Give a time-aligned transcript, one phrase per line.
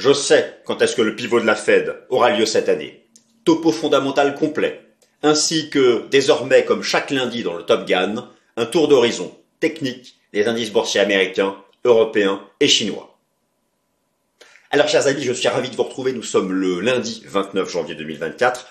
[0.00, 3.04] Je sais quand est-ce que le pivot de la Fed aura lieu cette année.
[3.44, 4.80] Topo fondamental complet,
[5.22, 10.48] ainsi que désormais, comme chaque lundi dans le Top Gun, un tour d'horizon technique des
[10.48, 13.18] indices boursiers américains, européens et chinois.
[14.70, 16.14] Alors, chers amis, je suis ravi de vous retrouver.
[16.14, 18.68] Nous sommes le lundi 29 janvier 2024.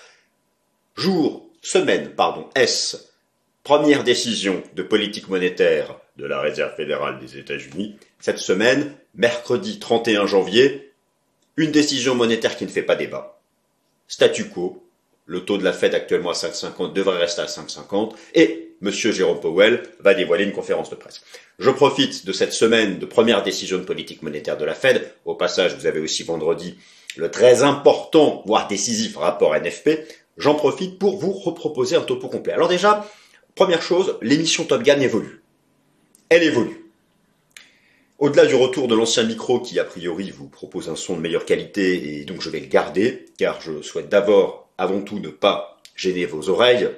[0.96, 3.12] Jour, semaine, pardon, S.
[3.62, 7.94] Première décision de politique monétaire de la Réserve fédérale des États-Unis.
[8.18, 10.89] Cette semaine, mercredi 31 janvier,
[11.60, 13.40] une décision monétaire qui ne fait pas débat.
[14.08, 14.82] Statu quo.
[15.26, 19.40] Le taux de la Fed actuellement à 5,50 devrait rester à 5,50 et Monsieur Jérôme
[19.40, 21.22] Powell va dévoiler une conférence de presse.
[21.58, 25.12] Je profite de cette semaine de première décision de politique monétaire de la Fed.
[25.26, 26.78] Au passage, vous avez aussi vendredi
[27.16, 30.00] le très important, voire décisif rapport NFP.
[30.38, 32.54] J'en profite pour vous reproposer un topo complet.
[32.54, 33.06] Alors déjà,
[33.54, 35.42] première chose, l'émission Top Gun évolue.
[36.30, 36.79] Elle évolue.
[38.20, 41.46] Au-delà du retour de l'ancien micro qui a priori vous propose un son de meilleure
[41.46, 45.80] qualité et donc je vais le garder car je souhaite d'abord avant tout ne pas
[45.96, 46.90] gêner vos oreilles,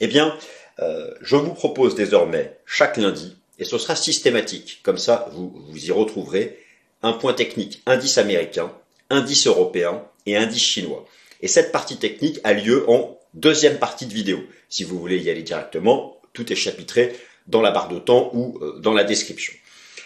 [0.00, 0.34] eh bien
[0.80, 5.86] euh, je vous propose désormais chaque lundi, et ce sera systématique, comme ça vous, vous
[5.86, 6.58] y retrouverez
[7.02, 8.72] un point technique, indice américain,
[9.10, 11.04] indice européen et indice chinois.
[11.42, 14.38] Et cette partie technique a lieu en deuxième partie de vidéo.
[14.70, 17.14] Si vous voulez y aller directement, tout est chapitré
[17.48, 19.52] dans la barre de temps ou euh, dans la description.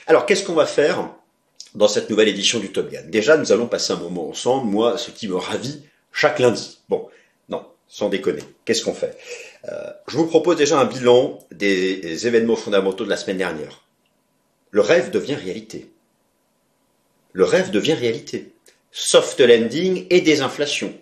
[0.06, 1.08] Alors, qu'est-ce qu'on va faire
[1.74, 3.02] dans cette nouvelle édition du Top Gun?
[3.06, 6.78] Déjà, nous allons passer un moment ensemble, moi, ce qui me ravit chaque lundi.
[6.88, 7.08] Bon,
[7.48, 9.16] non, sans déconner, qu'est-ce qu'on fait?
[9.68, 13.84] Euh, Je vous propose déjà un bilan des événements fondamentaux de la semaine dernière.
[14.70, 15.90] Le rêve devient réalité.
[17.32, 18.52] Le rêve devient réalité.
[18.90, 20.94] Soft landing et désinflation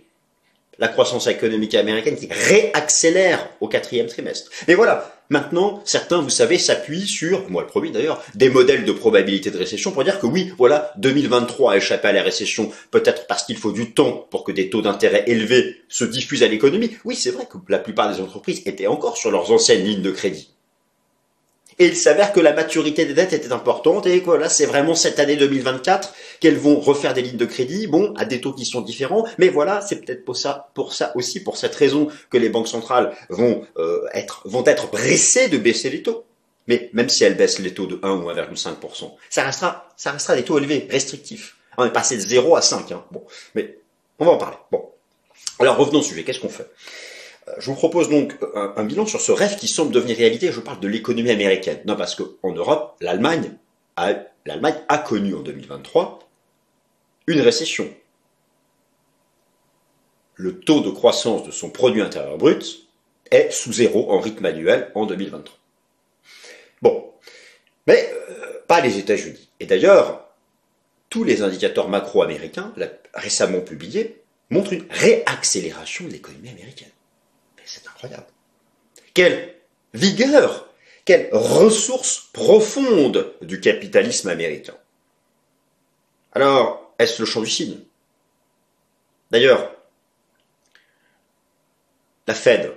[0.81, 4.51] la croissance économique américaine qui réaccélère au quatrième trimestre.
[4.67, 8.93] Et voilà, maintenant, certains, vous savez, s'appuient sur, moi le premier d'ailleurs, des modèles de
[8.93, 13.27] probabilité de récession pour dire que oui, voilà, 2023 a échappé à la récession, peut-être
[13.27, 16.97] parce qu'il faut du temps pour que des taux d'intérêt élevés se diffusent à l'économie.
[17.05, 20.11] Oui, c'est vrai que la plupart des entreprises étaient encore sur leurs anciennes lignes de
[20.11, 20.51] crédit.
[21.81, 25.19] Et il s'avère que la maturité des dettes était importante et voilà, c'est vraiment cette
[25.19, 28.83] année 2024 qu'elles vont refaire des lignes de crédit, bon, à des taux qui sont
[28.83, 32.51] différents, mais voilà, c'est peut-être pour ça, pour ça aussi, pour cette raison que les
[32.51, 36.25] banques centrales vont euh, être vont être pressées de baisser les taux.
[36.67, 40.37] Mais même si elles baissent les taux de 1 ou 1,5%, ça restera, ça restera
[40.37, 41.57] des taux élevés, restrictifs.
[41.79, 43.05] On est passé de 0 à 5, hein.
[43.11, 43.25] bon,
[43.55, 43.79] mais
[44.19, 44.59] on va en parler.
[44.71, 44.85] Bon,
[45.59, 46.25] alors revenons au sujet.
[46.25, 46.71] Qu'est-ce qu'on fait?
[47.59, 50.53] Je vous propose donc un, bilan sur ce rêve qui semble devenir réalité.
[50.53, 51.81] Je parle de l'économie américaine.
[51.87, 53.57] Non, parce qu'en Europe, l'Allemagne
[53.97, 56.29] a, connu en 2023
[57.27, 57.89] une récession.
[60.35, 62.89] Le taux de croissance de son produit intérieur brut
[63.31, 65.57] est sous zéro en rythme annuel en 2023.
[66.83, 67.13] Bon,
[67.87, 69.51] mais euh, pas les États-Unis.
[69.61, 70.29] Et d'ailleurs,
[71.11, 72.73] tous les indicateurs macro-américains,
[73.15, 76.89] récemment publiés, montrent une réaccélération de l'économie américaine.
[79.15, 79.55] Quelle
[79.95, 80.69] vigueur,
[81.05, 84.77] quelle ressource profonde du capitalisme américain.
[86.33, 87.79] Alors, est-ce le champ du signe
[89.31, 89.75] D'ailleurs,
[92.27, 92.73] la Fed.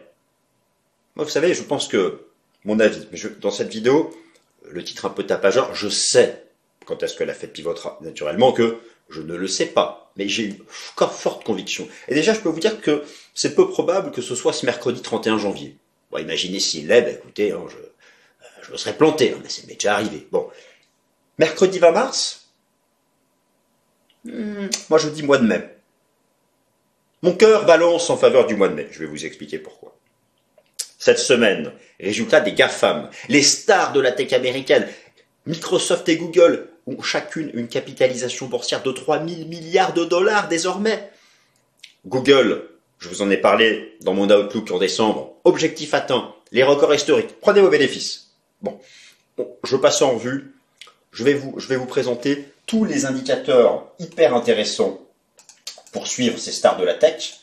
[1.16, 2.28] Moi, vous savez, je pense que,
[2.64, 3.08] mon avis,
[3.40, 4.10] dans cette vidéo,
[4.68, 6.46] le titre un peu tapageur, je sais
[6.86, 8.00] quand est-ce que la Fed pivotera.
[8.02, 8.80] Naturellement que
[9.10, 11.88] je ne le sais pas, mais j'ai une forte conviction.
[12.08, 15.02] Et déjà, je peux vous dire que c'est peu probable que ce soit ce mercredi
[15.02, 15.78] 31 janvier.
[16.12, 17.78] Bon, imaginez s'il l'est, ben, écoutez, hein, je,
[18.66, 20.28] je me serais planté, hein, mais c'est déjà arrivé.
[20.32, 20.50] Bon,
[21.38, 22.50] mercredi 20 mars,
[24.26, 25.70] hmm, moi je dis mois de mai.
[27.24, 28.90] Mon cœur balance en faveur du mois de mai.
[28.92, 29.96] Je vais vous expliquer pourquoi.
[31.00, 34.88] Cette semaine, résultat des GAFAM, les stars de la tech américaine,
[35.46, 41.12] Microsoft et Google ont chacune une capitalisation boursière de 3 000 milliards de dollars désormais.
[42.06, 42.70] Google,
[43.03, 47.36] je vous en ai parlé dans mon Outlook en décembre, objectif atteint, les records historiques,
[47.41, 48.30] prenez vos bénéfices.
[48.62, 48.80] Bon,
[49.66, 50.56] je passe en revue,
[51.12, 55.01] je vais vous, présenter tous les indicateurs hyper intéressants
[55.92, 57.42] pour suivre ces stars de la tech.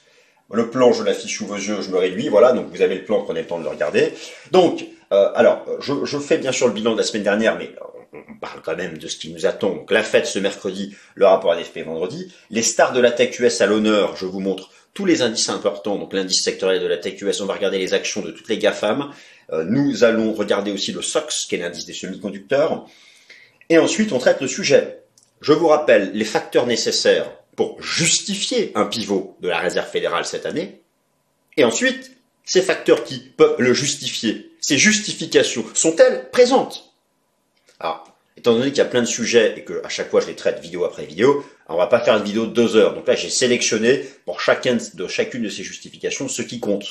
[0.50, 3.04] Le plan, je l'affiche sous vos yeux, je me réduis, voilà, donc vous avez le
[3.04, 4.14] plan, prenez le temps de le regarder.
[4.52, 7.70] Donc, euh, alors, je, fais bien sûr le bilan de la semaine dernière, mais
[8.14, 9.74] on parle quand même de ce qui nous attend.
[9.74, 12.32] Donc la fête ce mercredi, le rapport à vendredi.
[12.48, 15.96] Les stars de la tech US à l'honneur, je vous montre tous les indices importants,
[15.96, 18.58] donc l'indice sectoriel de la tech US, on va regarder les actions de toutes les
[18.58, 19.12] GAFAM.
[19.52, 22.86] Euh, nous allons regarder aussi le SOX, qui est l'indice des semi-conducteurs.
[23.68, 25.02] Et ensuite, on traite le sujet.
[25.40, 30.46] Je vous rappelle les facteurs nécessaires pour justifier un pivot de la réserve fédérale cette
[30.46, 30.82] année.
[31.56, 32.12] Et ensuite,
[32.44, 36.92] ces facteurs qui peuvent le justifier, ces justifications, sont-elles présentes?
[37.78, 38.09] Alors,
[38.40, 40.34] étant donné qu'il y a plein de sujets et que à chaque fois je les
[40.34, 42.94] traite vidéo après vidéo, on va pas faire une vidéo de deux heures.
[42.94, 46.86] Donc là, j'ai sélectionné pour chacun de chacune de ces justifications ce qui compte.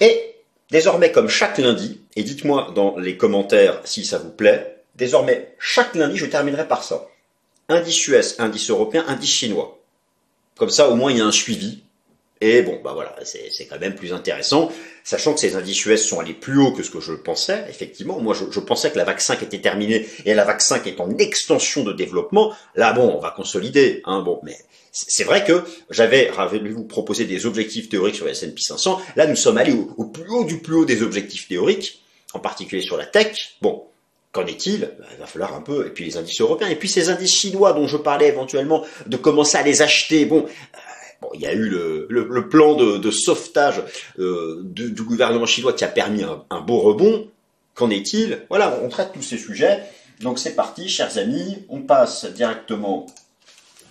[0.00, 0.36] Et
[0.70, 5.94] désormais, comme chaque lundi, et dites-moi dans les commentaires si ça vous plaît, désormais, chaque
[5.94, 7.08] lundi, je terminerai par ça.
[7.70, 9.78] Indice US, indice européen, indice chinois.
[10.56, 11.84] Comme ça, au moins, il y a un suivi.
[12.40, 14.70] Et bon, bah voilà, c'est quand même plus intéressant,
[15.02, 18.20] sachant que ces indices US sont allés plus haut que ce que je pensais, effectivement.
[18.20, 21.16] Moi, je, pensais que la vague 5 était terminée et la vague 5 est en
[21.18, 22.54] extension de développement.
[22.76, 24.56] Là, bon, on va consolider, hein, bon, mais
[24.92, 26.30] c'est vrai que j'avais
[26.70, 29.00] vous proposer des objectifs théoriques sur le S&P 500.
[29.16, 32.02] Là, nous sommes allés au, plus haut du plus haut des objectifs théoriques,
[32.34, 33.56] en particulier sur la tech.
[33.62, 33.82] Bon,
[34.30, 34.80] Qu'en est-il?
[34.80, 37.34] Bah, Il va falloir un peu, et puis les indices européens, et puis ces indices
[37.34, 40.26] chinois dont je parlais éventuellement, de commencer à les acheter.
[40.26, 40.44] Bon,
[41.20, 43.82] Bon, il y a eu le, le, plan de, de sauvetage
[44.18, 47.28] euh, du, gouvernement chinois qui a permis un, beau rebond.
[47.74, 48.42] Qu'en est-il?
[48.48, 49.82] Voilà, on traite tous ces sujets.
[50.20, 51.64] Donc c'est parti, chers amis.
[51.68, 53.06] On passe directement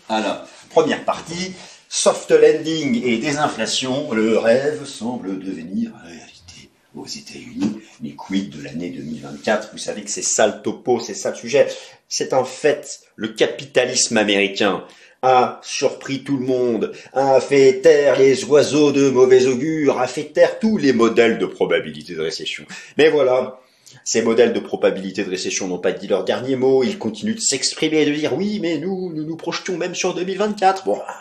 [0.10, 1.54] à la première partie.
[1.90, 4.12] Soft landing et désinflation.
[4.14, 7.82] Le rêve semble devenir réalité aux États-Unis.
[8.02, 11.36] Mais quid de l'année 2024 Vous savez que c'est ça le topo, c'est ça le
[11.36, 11.68] sujet.
[12.08, 14.86] C'est en fait le capitalisme américain
[15.22, 20.26] a surpris tout le monde, a fait taire les oiseaux de mauvais augure, a fait
[20.26, 22.66] taire tous les modèles de probabilité de récession.
[22.98, 23.60] Mais voilà,
[24.04, 27.40] ces modèles de probabilité de récession n'ont pas dit leur dernier mot, ils continuent de
[27.40, 30.86] s'exprimer et de dire oui, mais nous, nous nous projetons même sur 2024.
[30.86, 31.16] Bon, voilà.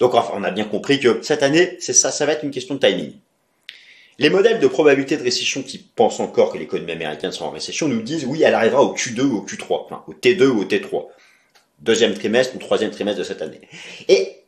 [0.00, 2.50] Donc enfin, on a bien compris que cette année, c'est ça, ça va être une
[2.50, 3.12] question de timing.
[4.18, 7.88] Les modèles de probabilité de récession qui pensent encore que l'économie américaine sera en récession
[7.88, 10.64] nous disent oui, elle arrivera au Q2 ou au Q3, enfin au T2 ou au
[10.64, 11.06] T3
[11.80, 13.60] deuxième trimestre ou troisième trimestre de cette année.
[14.08, 14.42] Et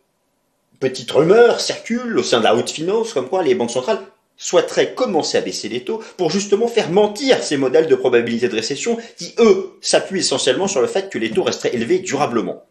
[0.81, 4.00] petite rumeur circule au sein de la haute finance comme quoi les banques centrales
[4.37, 8.55] souhaiteraient commencer à baisser les taux pour justement faire mentir ces modèles de probabilité de
[8.55, 12.62] récession qui, eux, s'appuient essentiellement sur le fait que les taux resteraient élevés durablement.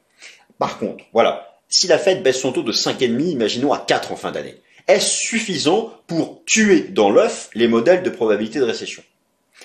[0.60, 4.16] Par contre, voilà, si la Fed baisse son taux de 5,5, imaginons à 4 en
[4.16, 9.04] fin d'année, est-ce suffisant pour tuer dans l'œuf les modèles de probabilité de récession?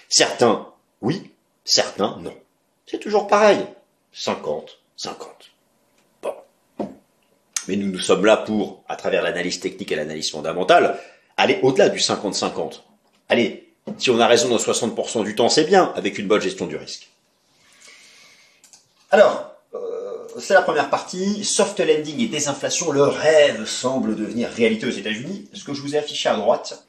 [0.09, 0.67] Certains,
[1.03, 1.31] oui,
[1.65, 2.35] certains, non.
[2.87, 3.59] C'est toujours pareil.
[4.13, 5.51] 50, 50.
[6.23, 6.35] Bon.
[7.69, 11.01] Mais nous, nous sommes là pour, à travers l'analyse technique et l'analyse fondamentale,
[11.39, 12.83] aller au-delà du 50-50.
[13.31, 16.67] Allez, si on a raison dans 60% du temps, c'est bien, avec une bonne gestion
[16.67, 17.09] du risque.
[19.11, 19.79] Alors, euh,
[20.39, 21.45] c'est la première partie.
[21.45, 25.49] Soft landing et désinflation, le rêve semble devenir réalité aux États-Unis.
[25.55, 26.85] Ce que je vous ai affiché à droite?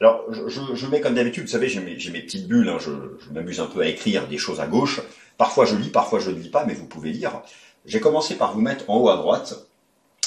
[0.00, 2.90] Alors, je, mets comme d'habitude, vous savez, j'ai mes, petites bulles, hein, je,
[3.24, 5.00] je m'amuse un peu à écrire des choses à gauche.
[5.38, 7.42] Parfois je lis, parfois je ne lis pas, mais vous pouvez lire.
[7.84, 9.54] J'ai commencé par vous mettre en haut à droite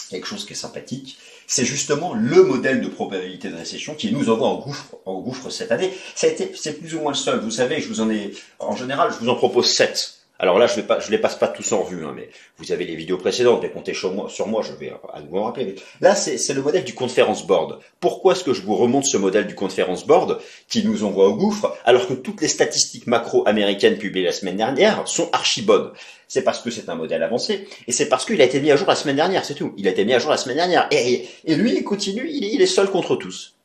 [0.10, 1.18] quelque chose qui est sympathique.
[1.48, 5.50] C'est justement le modèle de probabilité de récession qui nous envoie en gouffre, en gouffre
[5.50, 5.94] cette année.
[6.16, 7.40] C'est plus ou moins le seul.
[7.40, 10.19] Vous savez, je vous en ai, en général, je vous en propose sept.
[10.42, 12.96] Alors là, je je les passe pas tous en revue, hein, mais vous avez les
[12.96, 15.76] vidéos précédentes, mais comptez sur moi, sur moi, je vais à vous en rappeler.
[16.00, 17.80] là, c'est le modèle du conference board.
[18.00, 20.40] Pourquoi est-ce que je vous remonte ce modèle du conference board
[20.70, 24.56] qui nous envoie au gouffre, alors que toutes les statistiques macro américaines publiées la semaine
[24.56, 25.92] dernière sont archi bonnes
[26.30, 28.78] C'est parce que c'est un modèle avancé, et c'est parce qu'il a été mis à
[28.78, 29.74] jour la semaine dernière, c'est tout.
[29.78, 32.66] Il a été mis à jour la semaine dernière, et, lui, il continue, il est
[32.66, 33.56] seul contre tous.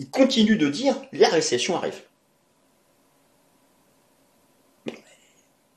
[0.00, 2.02] Il continue de dire la récession arrive.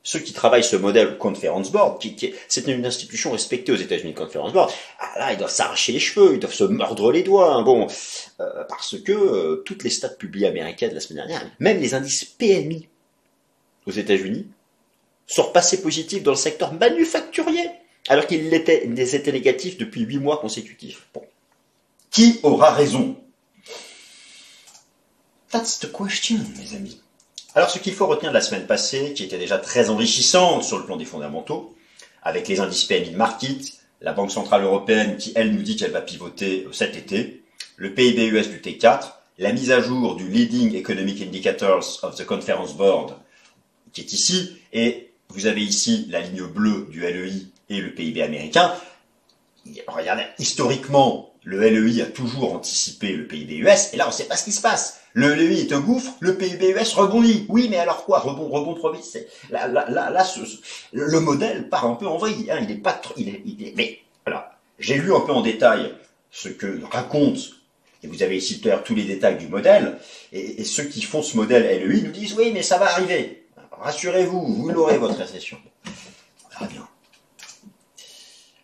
[0.03, 4.51] Ceux qui travaillent ce modèle Conference Board, qui, c'est une institution respectée aux États-Unis, Conference
[4.51, 7.61] Board, ah là, ils doivent s'arracher les cheveux, ils doivent se mordre les doigts, hein,
[7.63, 7.87] bon,
[8.41, 12.25] euh, parce que euh, toutes les stats publiées américaines la semaine dernière, même les indices
[12.25, 12.89] PMI
[13.85, 14.47] aux États-Unis,
[15.25, 17.69] sont repassés positifs dans le secteur manufacturier,
[18.09, 21.07] alors qu'ils étaient, étaient négatifs depuis huit mois consécutifs.
[21.13, 21.23] Bon.
[22.11, 23.15] Qui aura raison?
[25.49, 27.02] That's the question, mes amis.
[27.55, 30.79] Alors ce qu'il faut retenir de la semaine passée, qui était déjà très enrichissante sur
[30.79, 31.75] le plan des fondamentaux,
[32.23, 33.59] avec les indices PMI de market,
[34.01, 37.43] la Banque Centrale Européenne qui, elle, nous dit qu'elle va pivoter cet été,
[37.75, 42.25] le PIB US du T4, la mise à jour du Leading Economic Indicators of the
[42.25, 43.17] Conference Board,
[43.91, 47.33] qui est ici, et vous avez ici la ligne bleue du LEI
[47.69, 48.73] et le PIB américain.
[49.87, 54.25] Regardez, historiquement, le LEI a toujours anticipé le PIB US, et là on ne sait
[54.25, 55.02] pas ce qui se passe.
[55.13, 57.45] Le LEI est un gouffre, le PIB US rebondit.
[57.49, 58.19] Oui, mais alors quoi?
[58.19, 59.17] Rebond, rebond, province.
[59.51, 60.25] Là, là, là, là
[60.91, 62.49] le modèle part un peu en vrille.
[62.49, 62.59] Hein.
[62.61, 64.57] il est pas trop, il est, il est, mais voilà.
[64.79, 65.93] J'ai lu un peu en détail
[66.31, 67.37] ce que raconte,
[68.01, 69.99] et vous avez ici tous les détails du modèle,
[70.31, 73.45] et, et, ceux qui font ce modèle LEI nous disent oui, mais ça va arriver.
[73.71, 75.57] Rassurez-vous, vous l'aurez votre récession.
[75.85, 76.87] On verra bien.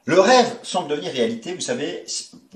[0.09, 2.03] Le rêve semble devenir réalité, vous savez,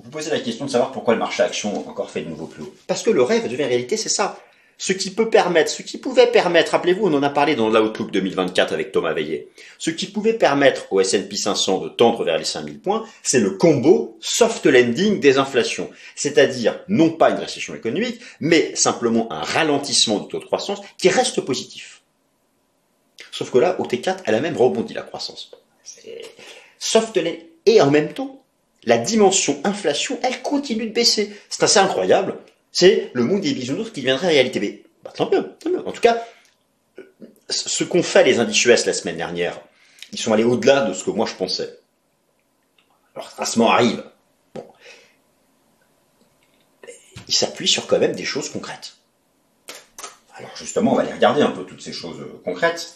[0.04, 2.64] vous posez la question de savoir pourquoi le marché action encore fait de nouveaux plus
[2.64, 2.74] haut.
[2.88, 4.40] Parce que le rêve devient réalité, c'est ça.
[4.80, 8.10] ce qui peut permettre, ce qui pouvait permettre, rappelez-vous, on en a parlé dans l'Outlook
[8.10, 12.44] 2024 avec Thomas Veillet, ce qui pouvait permettre au S&P 500 de tendre vers les
[12.44, 15.92] 5000 points, c'est le combo soft landing des inflations.
[16.16, 21.10] C'est-à-dire, non pas une récession économique, mais simplement un ralentissement du taux de croissance qui
[21.10, 22.02] reste positif.
[23.32, 25.52] Sauf que là, au T4, elle a même rebondi la croissance.
[26.86, 27.40] Soft landing.
[27.66, 28.44] Et en même temps,
[28.84, 31.34] la dimension inflation, elle continue de baisser.
[31.50, 32.38] C'est assez incroyable
[32.74, 34.60] c'est le monde des bisounours qui deviendrait réalité.
[34.60, 35.88] Mais bah, tant mieux, tant mieux.
[35.88, 36.26] En tout cas,
[37.50, 39.62] ce qu'ont fait les indices US la semaine dernière,
[40.12, 41.80] ils sont allés au-delà de ce que moi je pensais.
[43.16, 44.04] Alors, tracement arrive.
[44.56, 44.66] Bon.
[47.28, 48.96] Ils s'appuient sur quand même des choses concrètes.
[50.36, 52.96] Alors justement, on va aller regarder un peu toutes ces choses euh, concrètes.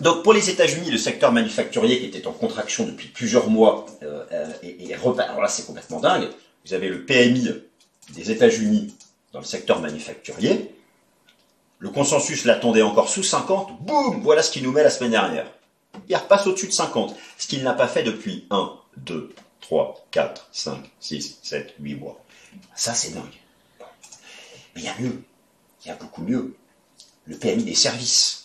[0.00, 4.24] Donc pour les États-Unis, le secteur manufacturier qui était en contraction depuis plusieurs mois euh,
[4.32, 6.28] euh et, Alors là, c'est complètement dingue.
[6.64, 7.48] Vous avez le PMI
[8.14, 8.94] des États-Unis
[9.32, 10.74] dans le secteur manufacturier.
[11.78, 13.82] Le consensus l'attendait encore sous 50.
[13.82, 15.46] Boum Voilà ce qu'il nous met la semaine dernière.
[16.08, 17.14] Il repasse au-dessus de 50.
[17.38, 22.22] Ce qu'il n'a pas fait depuis 1, 2, 3, 4, 5, 6, 7, 8 mois.
[22.74, 23.24] Ça, c'est dingue.
[24.74, 25.22] Mais il y a mieux.
[25.84, 26.54] Il y a beaucoup mieux.
[27.26, 28.39] Le PMI des services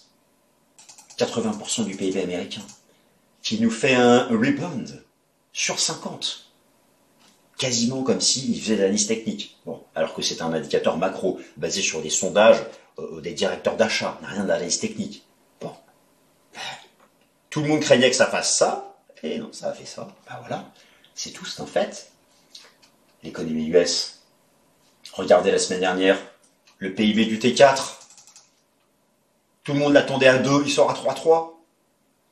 [1.18, 2.62] 80% du PIB américain,
[3.42, 5.04] qui nous fait un rebound
[5.54, 6.52] sur 50.
[7.58, 9.58] Quasiment comme s'il faisait de l'analyse technique.
[9.66, 12.62] Bon, alors que c'est un indicateur macro, basé sur des sondages
[13.00, 15.26] euh, des directeurs d'achat, rien d'analyse technique.
[15.62, 15.74] Bon.
[17.50, 20.08] Tout le monde craignait que ça fasse ça, et non, ça a fait ça.
[20.28, 20.72] Ben voilà.
[21.14, 22.12] C'est tout, c'est en fait.
[23.24, 24.20] L'économie US.
[25.14, 26.18] Regardez la semaine dernière,
[26.80, 28.05] le PIB du T4,
[29.66, 31.56] tout le monde l'attendait à 2, il sort à 3-3.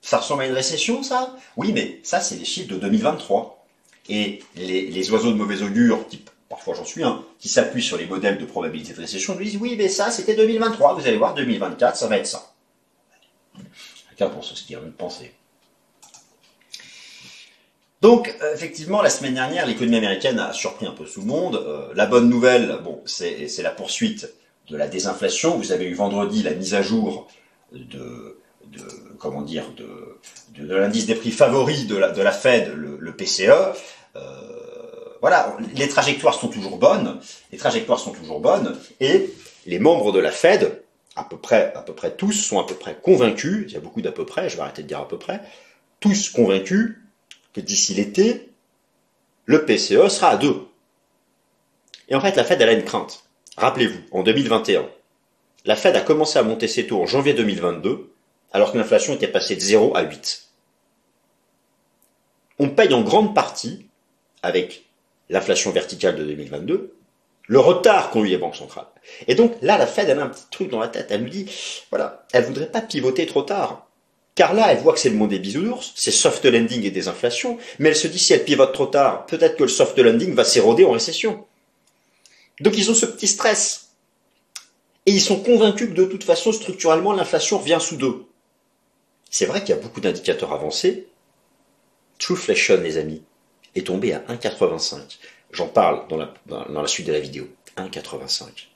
[0.02, 1.36] Ça ressemble à une récession, ça?
[1.58, 3.66] Oui, mais ça, c'est les chiffres de 2023.
[4.10, 8.06] Et les, oiseaux de mauvais augure, type, parfois j'en suis un, qui s'appuient sur les
[8.06, 10.94] modèles de probabilité de récession, nous disent oui, mais ça, c'était 2023.
[10.94, 12.54] Vous allez voir, 2024, ça va être ça.
[14.10, 15.34] Chacun pense ce qu'il a envie de penser.
[18.02, 21.56] Donc, euh, effectivement, la semaine dernière, l'économie américaine a surpris un peu tout le monde.
[21.56, 24.28] Euh, la bonne nouvelle, bon, c'est la poursuite
[24.70, 25.58] de la désinflation.
[25.58, 27.28] Vous avez eu vendredi la mise à jour
[27.72, 28.38] de,
[29.20, 30.20] comment dire, de,
[30.62, 33.50] de, l'indice des prix favoris de la, de la Fed, le, PCE.
[34.16, 34.20] Euh,
[35.22, 37.20] voilà, les trajectoires sont toujours bonnes,
[37.52, 39.34] les trajectoires sont toujours bonnes, et
[39.66, 40.84] les membres de la Fed,
[41.16, 43.80] à peu près, à peu près tous, sont à peu près convaincus, il y a
[43.80, 45.42] beaucoup d'à peu près, je vais arrêter de dire à peu près,
[46.00, 46.98] tous convaincus
[47.54, 48.50] que d'ici l'été,
[49.46, 50.68] le PCE sera à 2.
[52.10, 53.23] Et en fait, la Fed, elle a une crainte.
[53.58, 54.90] Rappelez-vous, en 2021,
[55.66, 58.12] la Fed a commencé à monter ses taux en janvier 2022,
[58.52, 60.50] alors que l'inflation était passée de 0 à 8.
[62.60, 63.88] On paye en grande partie,
[64.42, 64.86] avec
[65.30, 66.96] l'inflation verticale de 2022,
[67.48, 68.88] le retard qu'ont eu les banques centrales.
[69.28, 71.08] Et donc là, la Fed, elle a un petit truc dans la tête.
[71.12, 71.52] Elle lui dit,
[71.90, 73.88] voilà, elle voudrait pas pivoter trop tard.
[74.36, 77.08] Car là, elle voit que c'est le monde des bisounours, c'est soft landing et des
[77.08, 80.34] inflations, mais elle se dit si elle pivote trop tard, peut-être que le soft landing
[80.34, 81.46] va s'éroder en récession.
[82.60, 83.90] Donc ils ont ce petit stress.
[85.06, 88.26] Et ils sont convaincus que de toute façon, structurellement, l'inflation revient sous deux.
[89.30, 91.08] C'est vrai qu'il y a beaucoup d'indicateurs avancés.
[92.20, 93.24] Trueflation, les amis,
[93.76, 95.18] est tombé à 1,85.
[95.52, 97.50] J'en parle dans la, suite de la vidéo.
[97.76, 98.68] 1,85.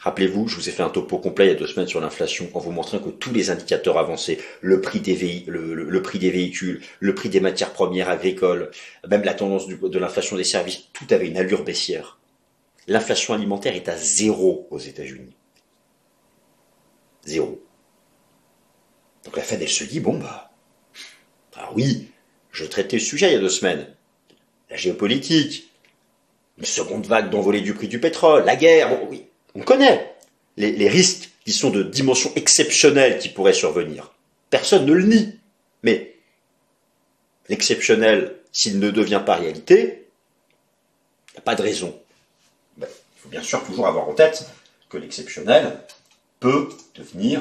[0.00, 2.50] Rappelez-vous, je vous ai fait un topo complet il y a deux semaines sur l'inflation
[2.54, 7.40] en vous montrant que tous les indicateurs avancés, le, prix des véhicules, le prix des
[7.40, 8.72] matières premières agricoles,
[9.08, 12.18] même la tendance de l'inflation des services, tout avait une allure baissière
[12.86, 15.34] l'inflation alimentaire est à zéro aux États-Unis.
[17.24, 17.62] Zéro.
[19.24, 20.50] Donc la Fed, elle se dit, bon bah,
[21.54, 22.10] ah oui,
[22.50, 23.94] je traitais le sujet il y a deux semaines.
[24.70, 25.70] La géopolitique,
[26.58, 30.16] une seconde vague d'envolée du prix du pétrole, la guerre, oui, on connaît
[30.56, 34.14] les, les risques qui sont de dimension exceptionnelle qui pourraient survenir.
[34.50, 35.38] Personne ne le nie.
[35.82, 36.16] Mais
[37.48, 40.08] l'exceptionnel, s'il ne devient pas réalité,
[41.28, 42.01] il n'y a pas de raison
[43.22, 44.46] il faut bien sûr toujours avoir en tête
[44.88, 45.78] que l'exceptionnel
[46.40, 47.40] peut devenir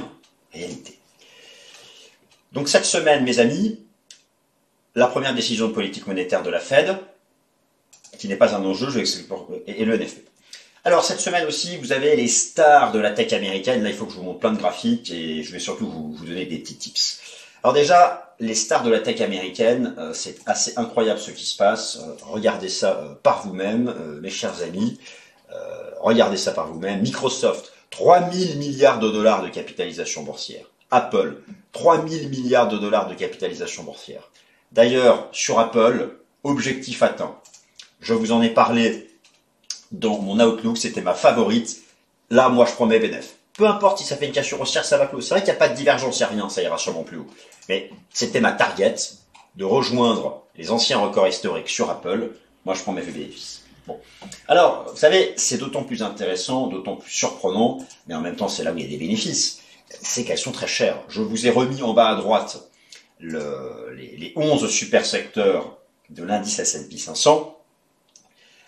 [0.53, 0.99] réalité.
[2.51, 3.79] Donc cette semaine, mes amis,
[4.93, 6.97] la première décision de politique monétaire de la Fed,
[8.19, 10.31] qui n'est pas un enjeu, je et le NFP.
[10.83, 13.81] Alors cette semaine aussi, vous avez les stars de la tech américaine.
[13.81, 16.25] Là, il faut que je vous montre plein de graphiques et je vais surtout vous,
[16.25, 17.19] donner des petits tips.
[17.63, 21.55] Alors déjà, les stars de la tech américaine, euh, c'est assez incroyable ce qui se
[21.55, 21.97] passe.
[21.97, 24.99] Euh, regardez ça euh, par vous-même, mes chers amis.
[25.53, 27.01] Euh, regardez ça par vous-même.
[27.01, 30.65] Microsoft, 3000 milliards de dollars de capitalisation boursière.
[30.91, 31.41] Apple,
[31.73, 34.29] 3000 milliards de dollars de capitalisation boursière.
[34.71, 37.35] D'ailleurs, sur Apple, objectif atteint.
[37.99, 39.09] Je vous en ai parlé
[39.91, 41.81] dans mon Outlook, c'était ma favorite.
[42.29, 43.35] Là, moi, je prends mes bénéfices.
[43.53, 45.27] Peu importe si ça fait une cassure haussière, ça va close.
[45.27, 47.27] C'est vrai qu'il n'y a pas de divergence, il rien, ça ira sûrement plus haut.
[47.67, 48.95] Mais c'était ma target
[49.55, 52.31] de rejoindre les anciens records historiques sur Apple.
[52.65, 53.60] Moi, je prends mes bénéfices.
[54.51, 58.65] Alors, vous savez, c'est d'autant plus intéressant, d'autant plus surprenant, mais en même temps, c'est
[58.65, 59.61] là où il y a des bénéfices.
[59.87, 61.01] C'est qu'elles sont très chères.
[61.07, 62.69] Je vous ai remis en bas à droite
[63.17, 65.77] le, les, les 11 super secteurs
[66.09, 67.57] de l'indice S&P 500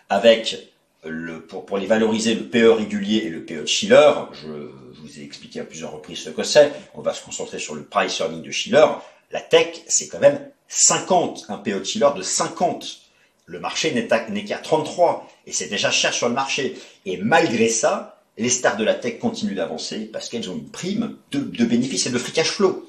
[0.08, 0.72] avec
[1.04, 4.12] le, pour, pour, les valoriser le PE régulier et le PE de Schiller.
[4.32, 4.48] Je,
[4.94, 6.72] je vous ai expliqué à plusieurs reprises ce que c'est.
[6.94, 8.86] On va se concentrer sur le price earning de Schiller.
[9.32, 13.03] La tech, c'est quand même 50, un PE de Schiller de 50.
[13.46, 16.78] Le marché n'est qu'à 33 et c'est déjà cher sur le marché.
[17.06, 21.18] Et malgré ça, les stars de la tech continuent d'avancer parce qu'elles ont une prime
[21.32, 22.88] de, bénéfices et de free cash flow.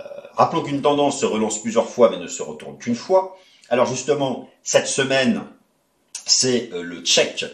[0.00, 0.02] Euh,
[0.34, 3.38] rappelons qu'une tendance se relance plusieurs fois mais ne se retourne qu'une fois.
[3.68, 5.42] Alors justement, cette semaine,
[6.24, 7.44] c'est euh, le check,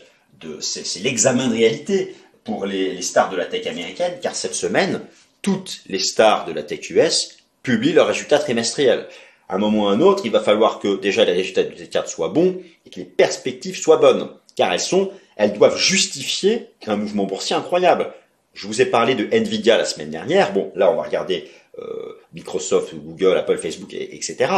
[0.60, 2.14] c'est l'examen de réalité
[2.44, 5.02] pour les, les, stars de la tech américaine, car cette semaine,
[5.42, 9.08] toutes les stars de la tech US publient leurs résultats trimestriels.
[9.52, 12.09] À un moment ou un autre, il va falloir que déjà les résultats de cartes
[12.09, 16.97] soient bons et que les perspectives soient bonnes, car elles sont, elles doivent justifier un
[16.97, 18.14] mouvement boursier incroyable.
[18.54, 20.54] Je vous ai parlé de Nvidia la semaine dernière.
[20.54, 24.50] Bon, là, on va regarder euh, Microsoft, Google, Apple, Facebook, etc.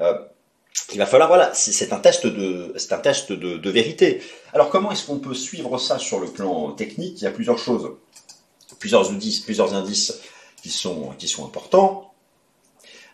[0.00, 0.12] Euh,
[0.92, 4.20] il va falloir, voilà, c'est un test de, c'est un test de, de, vérité.
[4.52, 7.22] Alors comment est-ce qu'on peut suivre ça sur le plan technique?
[7.22, 7.92] Il y a plusieurs choses,
[8.78, 10.20] plusieurs indices, plusieurs indices
[10.62, 12.03] qui sont, qui sont importants.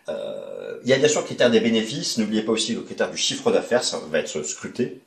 [0.09, 2.17] Euh, il y a bien sûr le critère des bénéfices.
[2.17, 5.01] N'oubliez pas aussi le critère du chiffre d'affaires, ça va être scruté.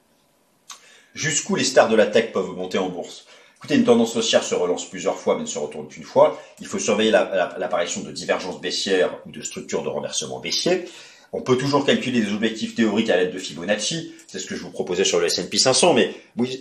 [1.15, 3.27] Jusqu'où les stars de la tech peuvent monter en bourse?
[3.59, 6.39] Écoutez, une tendance haussière se relance plusieurs fois, mais ne se retourne qu'une fois.
[6.61, 10.85] Il faut surveiller l'apparition la, la, de divergences baissières ou de structures de renversement baissier.
[11.33, 14.63] On peut toujours calculer des objectifs théoriques à l'aide de Fibonacci, c'est ce que je
[14.63, 16.15] vous proposais sur le S&P 500, mais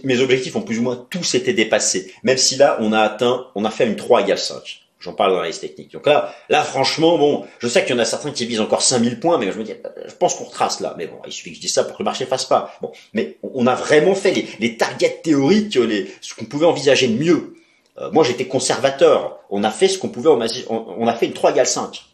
[0.03, 2.11] mes objectifs ont plus ou moins tous été dépassés.
[2.23, 4.82] Même si là, on a atteint, on a fait une 3 égale 5.
[5.03, 5.91] J'en parle dans la liste technique.
[5.91, 8.81] Donc là, là, franchement, bon, je sais qu'il y en a certains qui visent encore
[8.81, 9.73] 5000 points, mais je me dis,
[10.07, 10.95] je pense qu'on retrace là.
[10.97, 12.73] Mais bon, il suffit que je dise ça pour que le marché fasse pas.
[12.81, 17.07] Bon, mais on a vraiment fait les, les targets théoriques, les, ce qu'on pouvait envisager
[17.07, 17.55] de mieux.
[17.99, 19.39] Euh, moi, j'étais conservateur.
[19.49, 20.39] On a fait ce qu'on pouvait, on,
[20.69, 22.13] on a fait une 3 égale 5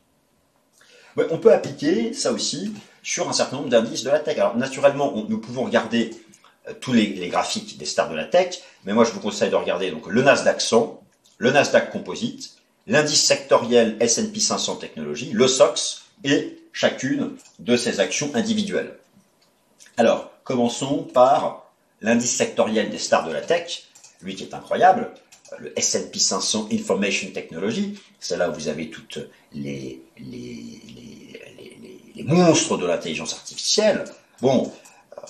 [1.31, 2.73] on peut appliquer ça aussi
[3.03, 4.37] sur un certain nombre d'indices de la tech.
[4.37, 6.11] Alors naturellement, nous pouvons regarder
[6.67, 9.49] euh, tous les, les, graphiques des stars de la tech, mais moi je vous conseille
[9.49, 11.01] de regarder donc le Nasdaq 100,
[11.37, 12.57] le Nasdaq Composite,
[12.89, 18.97] l'indice sectoriel S&P 500 Technologies, le SOX et chacune de ces actions individuelles.
[19.95, 21.71] Alors, commençons par
[22.01, 23.83] l'indice sectoriel des stars de la tech,
[24.21, 25.11] lui qui est incroyable,
[25.59, 29.19] le S&P 500 Information Technology, c'est là où vous avez toutes
[29.53, 31.29] les, les,
[32.23, 34.03] monstres de l'intelligence artificielle.
[34.41, 34.71] Bon,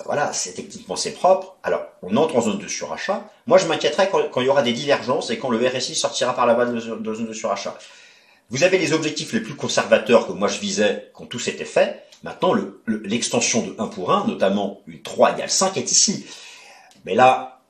[0.04, 1.56] voilà, c'est techniquement c'est propre.
[1.62, 3.30] Alors, on entre en zone de surachat.
[3.46, 6.46] Moi, je m'inquiéterais quand, il y aura des divergences et quand le RSI sortira par
[6.46, 7.76] la bas de, de zone de surachat.
[8.50, 12.04] Vous avez les objectifs les plus conservateurs que moi je visais quand tout s'était fait.
[12.24, 12.52] Maintenant,
[12.86, 16.26] l'extension le, de 1 pour 1, notamment une 3 égale 5, est ici.
[17.04, 17.60] Mais là,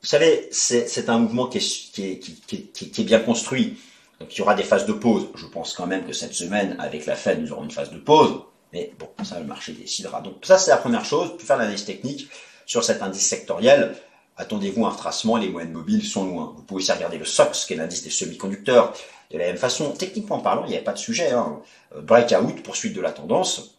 [0.00, 3.78] vous savez, c'est un mouvement qui est, qui est, bien construit.
[4.18, 5.28] Donc il y aura des phases de pause.
[5.34, 7.98] Je pense quand même que cette semaine, avec la Fed, nous aurons une phase de
[7.98, 8.40] pause.
[8.72, 10.20] Mais bon, ça, le marché décidera.
[10.20, 11.36] Donc ça, c'est la première chose.
[11.36, 12.28] Puis faire l'analyse technique
[12.66, 13.96] sur cet indice sectoriel.
[14.36, 16.54] Attendez-vous un retracement, les moyennes mobiles sont loin.
[16.56, 18.94] Vous pouvez aussi regarder le SOX, qui est l'indice des semi-conducteurs.
[19.30, 21.30] De la même façon, techniquement parlant, il n'y avait pas de sujet.
[21.30, 21.60] Hein.
[21.96, 23.74] Breakout, poursuite de la tendance.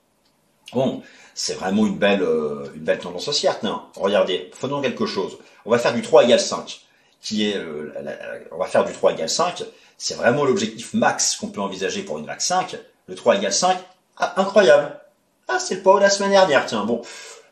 [0.73, 1.01] Bon,
[1.33, 3.57] c'est vraiment une belle, euh, une belle tendance haussière.
[3.63, 5.37] Non, regardez, faisons quelque chose.
[5.65, 6.81] On va faire du 3 égale 5,
[7.21, 7.93] qui est, euh,
[8.51, 9.63] on va faire du 3 égale 5.
[9.97, 12.77] C'est vraiment l'objectif max qu'on peut envisager pour une vague 5.
[13.07, 13.77] Le 3 égale 5,
[14.21, 14.99] ah, incroyable.
[15.47, 16.85] Ah, c'est le pas de la semaine dernière, tiens.
[16.85, 17.01] Bon,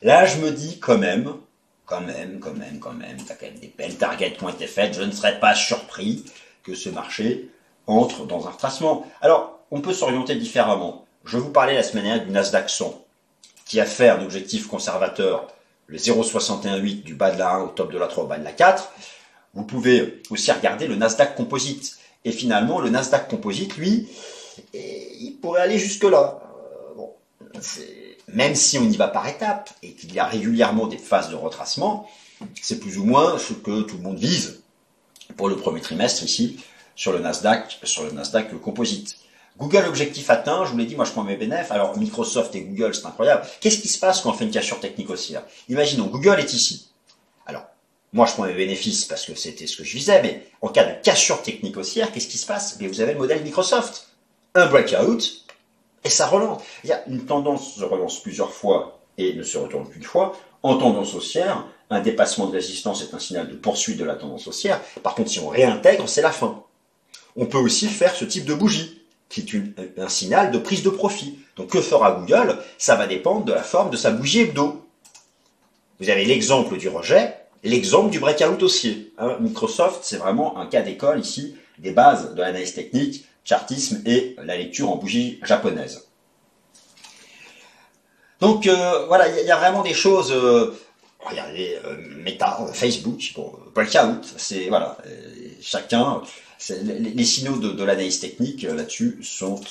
[0.04, 1.34] là, je me dis quand même,
[1.88, 4.68] quand même, quand même, quand même, t'as quand même des belles targets qui ont été
[4.68, 4.94] faites.
[4.94, 6.24] Je ne serais pas surpris
[6.64, 7.50] que ce marché
[7.88, 9.08] entre dans un retracement.
[9.22, 11.06] Alors, on peut s'orienter différemment.
[11.26, 13.04] Je vous parlais la semaine dernière du Nasdaq 100,
[13.66, 15.48] qui a fait un objectif conservateur,
[15.88, 18.44] le 0,618 du bas de la 1 au top de la 3 au bas de
[18.44, 18.92] la 4.
[19.56, 21.98] Vous pouvez aussi regarder le Nasdaq Composite.
[22.26, 24.08] Et finalement, le Nasdaq Composite, lui,
[24.74, 26.40] il pourrait aller jusque-là.
[28.28, 31.36] Même si on y va par étapes et qu'il y a régulièrement des phases de
[31.36, 32.08] retracement,
[32.62, 34.62] c'est plus ou moins ce que tout le monde vise
[35.36, 36.60] pour le premier trimestre ici
[36.96, 39.16] sur le Nasdaq, sur le Nasdaq Composite.
[39.58, 41.72] Google objectif atteint, je vous l'ai dit, moi je prends mes bénéfices.
[41.72, 43.46] Alors Microsoft et Google, c'est incroyable.
[43.60, 45.44] Qu'est-ce qui se passe quand on fait une cassure technique haussière?
[45.68, 46.90] Imaginons, Google est ici.
[47.46, 47.64] Alors,
[48.14, 50.86] moi je prends mes bénéfices parce que c'était ce que je visais, mais en cas
[50.86, 52.78] de cassure technique haussière, qu'est-ce qui se passe?
[52.80, 54.08] Mais vous avez le modèle Microsoft.
[54.56, 55.39] Un breakout,
[56.04, 56.62] et ça relance.
[56.84, 60.36] Il y a une tendance se relance plusieurs fois et ne se retourne qu'une fois.
[60.64, 64.48] En tendance haussière, un dépassement de résistance est un signal de poursuite de la tendance
[64.48, 64.82] haussière.
[65.04, 66.64] Par contre, si on réintègre, c'est la fin.
[67.36, 70.90] On peut aussi faire ce type de bougie, qui est un signal de prise de
[70.90, 71.40] profit.
[71.56, 72.58] Donc que fera Google?
[72.78, 74.86] Ça va dépendre de la forme de sa bougie hebdo.
[76.00, 79.14] Vous avez l'exemple du rejet, l'exemple du breakout haussier.
[79.18, 84.36] Hein, Microsoft, c'est vraiment un cas d'école ici, des bases de l'analyse technique, chartisme et
[84.44, 86.10] la lecture en bougie japonaise.
[88.40, 90.32] Donc euh, voilà, il y, a vraiment des choses.
[90.32, 90.74] Euh,
[91.20, 94.98] regardez, euh, Meta, Facebook, bon, breakout, c'est voilà,
[95.62, 96.22] chacun.
[96.70, 99.62] Les, signaux de, l'analyse technique là-dessus sont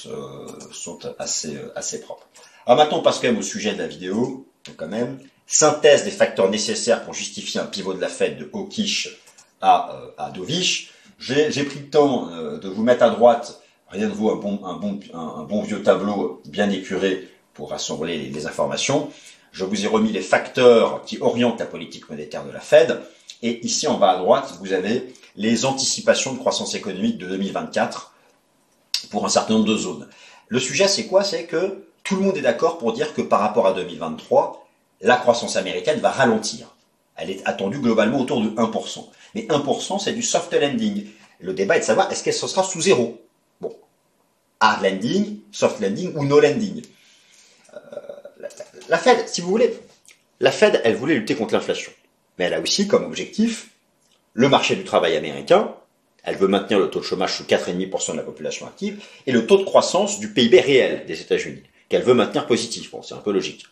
[0.73, 2.27] sont assez assez propres.
[2.67, 5.19] Alors maintenant, on passe quand même au sujet de la vidéo, quand même.
[5.47, 9.19] Synthèse des facteurs nécessaires pour justifier un pivot de la fête de Hawkish
[9.61, 10.91] à, à Dovich.
[11.19, 15.83] J'ai pris le temps de vous mettre à droite, rien de vous, un bon, vieux
[15.83, 19.11] tableau bien épuré pour rassembler les informations.
[19.51, 23.01] Je vous ai remis les facteurs qui orientent la politique monétaire de la Fed.
[23.43, 28.13] Et ici, en bas à droite, vous avez les anticipations de croissance économique de 2024
[29.11, 30.09] pour un certain nombre de zones.
[30.47, 31.25] Le sujet, c'est quoi?
[31.25, 34.67] C'est que tout le monde est d'accord pour dire que par rapport à 2023,
[35.01, 36.75] la croissance américaine va ralentir.
[37.17, 39.05] Elle est attendue globalement autour de 1%.
[39.35, 41.07] Mais 1%, c'est du soft landing.
[41.41, 43.21] Le débat est de savoir est-ce qu'elle sera sous zéro?
[43.61, 43.75] Bon,
[44.61, 46.83] hard landing, soft landing ou no landing?
[48.89, 49.79] La Fed, si vous voulez,
[50.41, 51.93] la Fed, elle voulait lutter contre l'inflation.
[52.39, 53.71] Mais elle a aussi comme objectif
[54.33, 55.75] le marché du travail américain.
[56.23, 59.47] Elle veut maintenir le taux de chômage sous 4,5% de la population active et le
[59.47, 62.91] taux de croissance du PIB réel des États-Unis, qu'elle veut maintenir positif.
[62.91, 63.67] Bon, c'est un peu logique.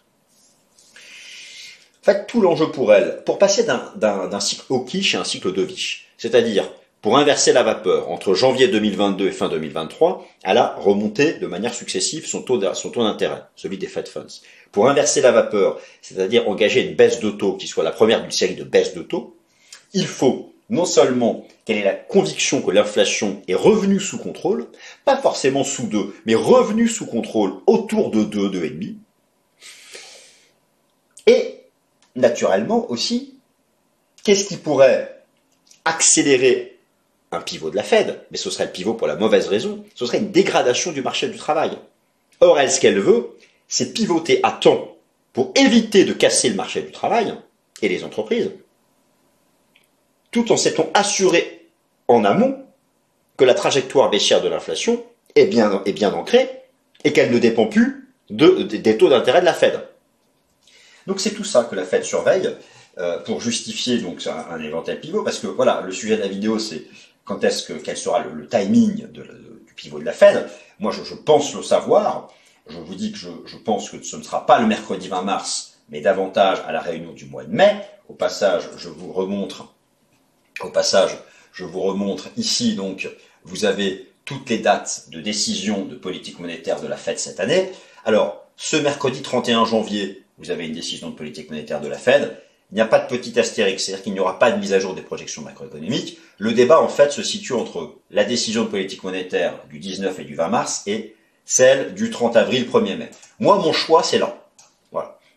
[2.06, 6.70] Fait, tout l'enjeu pour elle, pour passer d'un cycle hawkish à un cycle dovish, c'est-à-dire
[7.02, 11.74] pour inverser la vapeur entre janvier 2022 et fin 2023, elle a remonté de manière
[11.74, 14.40] successive son taux d'intérêt, celui des Fed Funds.
[14.70, 18.30] Pour inverser la vapeur, c'est-à-dire engager une baisse de taux qui soit la première d'une
[18.30, 19.36] série de baisses de taux,
[19.92, 24.68] il faut non seulement qu'elle ait la conviction que l'inflation est revenue sous contrôle,
[25.04, 28.94] pas forcément sous 2, mais revenue sous contrôle autour de 2, 2,5,
[31.26, 31.65] et
[32.16, 33.34] naturellement aussi,
[34.24, 35.22] qu'est-ce qui pourrait
[35.84, 36.78] accélérer
[37.32, 40.06] un pivot de la Fed, mais ce serait le pivot pour la mauvaise raison, ce
[40.06, 41.76] serait une dégradation du marché du travail.
[42.40, 43.36] Or, elle, ce qu'elle veut,
[43.68, 44.96] c'est pivoter à temps
[45.32, 47.34] pour éviter de casser le marché du travail
[47.82, 48.52] et les entreprises,
[50.30, 51.68] tout en s'étant assuré
[52.08, 52.64] en amont
[53.36, 56.48] que la trajectoire baissière de l'inflation est bien, est bien ancrée
[57.04, 59.80] et qu'elle ne dépend plus des taux d'intérêt de la Fed.
[61.06, 62.56] Donc c'est tout ça que la Fed surveille
[62.98, 66.58] euh, pour justifier donc un, éventuel pivot, parce que voilà, le sujet de la vidéo
[66.58, 66.84] c'est
[67.26, 70.48] quand est-ce que quel sera le, timing du pivot de la Fed.
[70.78, 72.28] Moi, je, pense le savoir.
[72.68, 75.78] Je vous dis que je, pense que ce ne sera pas le mercredi 20 mars,
[75.88, 77.82] mais davantage à la réunion du mois de mai.
[78.08, 79.74] Au passage, je vous remontre.
[80.60, 81.18] Au passage,
[81.52, 83.08] je vous remontre ici donc.
[83.44, 87.70] Vous avez toutes les dates de décision de politique monétaire de la Fed cette année.
[88.04, 92.36] Alors, ce mercredi 31 janvier, vous avez une décision de politique monétaire de la Fed
[92.72, 94.80] il n'y a pas de petit astérix, c'est-à-dire qu'il n'y aura pas de mise à
[94.80, 96.18] jour des projections macroéconomiques.
[96.38, 100.24] Le débat, en fait, se situe entre la décision de politique monétaire du 19 et
[100.24, 103.10] du 20 mars et celle du 30 avril, 1er mai.
[103.38, 104.42] Moi, mon choix, c'est là.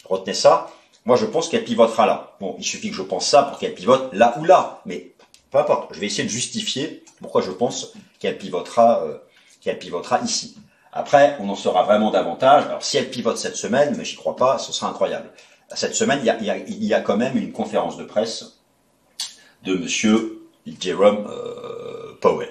[0.06, 0.72] Retenez ça.
[1.06, 2.36] Moi, je pense qu'elle pivotera là.
[2.40, 4.82] Bon, il suffit que je pense ça pour qu'elle pivote là ou là.
[4.88, 5.12] Mais
[5.52, 5.94] peu importe.
[5.94, 9.20] Je vais essayer de justifier pourquoi je pense qu'elle pivotera, euh,
[9.62, 10.58] qu'elle pivotera ici.
[10.92, 12.66] Après, on en saura vraiment davantage.
[12.66, 15.30] Alors, si elle pivote cette semaine, mais j'y crois pas, ce sera incroyable
[15.76, 18.60] cette semaine, il y, a, quand même une conférence de presse
[19.64, 20.48] de Monsieur
[20.80, 22.50] Jerome euh, Powell.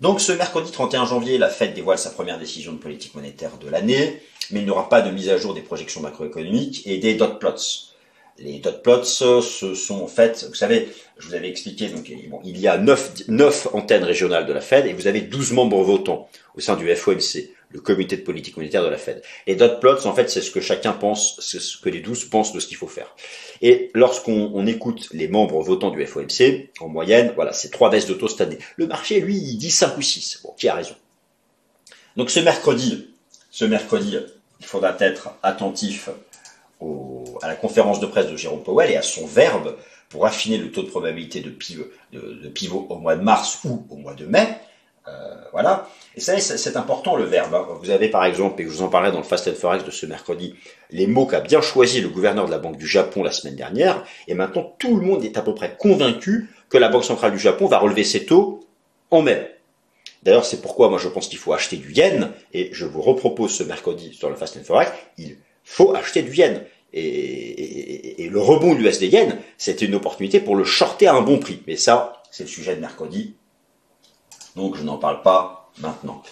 [0.00, 3.68] Donc ce mercredi 31 janvier, la Fed dévoile sa première décision de politique monétaire de
[3.68, 7.14] l'année, mais il n'y aura pas de mise à jour des projections macroéconomiques et des
[7.14, 7.91] dot plots.
[8.38, 9.40] Les dot plots, ce
[9.74, 12.10] sont en fait, vous savez, je vous avais expliqué, donc
[12.44, 15.82] il y a 9, 9 antennes régionales de la Fed et vous avez 12 membres
[15.82, 19.22] votants au sein du FOMC le comité de politique monétaire de la Fed.
[19.46, 22.24] Les dot plots, en fait, c'est ce que chacun pense, c'est ce que les douze
[22.24, 23.14] pensent de ce qu'il faut faire.
[23.60, 28.14] Et lorsqu'on écoute les membres votants du FOMC, en moyenne, voilà, c'est trois baisses de
[28.14, 28.58] taux cette année.
[28.76, 30.40] Le marché, lui, il dit 5 ou 6.
[30.44, 30.94] Bon, qui a raison
[32.16, 33.08] Donc ce mercredi,
[33.50, 34.18] ce mercredi,
[34.60, 36.10] il faudra être attentif
[37.42, 39.76] à la conférence de presse de Jérôme Powell et à son verbe
[40.08, 44.14] pour affiner le taux de probabilité de pivot, au mois de mars ou au mois
[44.14, 44.46] de mai.
[45.08, 45.88] Euh, voilà.
[46.14, 47.54] Et ça, c'est important le verbe.
[47.54, 47.66] Hein.
[47.80, 49.90] Vous avez par exemple, et je vous en parlais dans le Fast and Forex de
[49.90, 50.54] ce mercredi,
[50.90, 54.04] les mots qu'a bien choisi le gouverneur de la Banque du Japon la semaine dernière.
[54.28, 57.38] Et maintenant, tout le monde est à peu près convaincu que la Banque centrale du
[57.38, 58.60] Japon va relever ses taux
[59.10, 59.48] en mai.
[60.22, 62.30] D'ailleurs, c'est pourquoi moi je pense qu'il faut acheter du yen.
[62.52, 64.92] Et je vous repropose ce mercredi sur le Fast and Forex,
[65.72, 66.64] faut acheter du yen.
[66.92, 71.38] et, le rebond de l'USD yen, c'était une opportunité pour le shorter à un bon
[71.38, 71.62] prix.
[71.66, 73.34] Mais ça, c'est le sujet de mercredi.
[74.56, 76.22] Donc je n'en parle pas maintenant.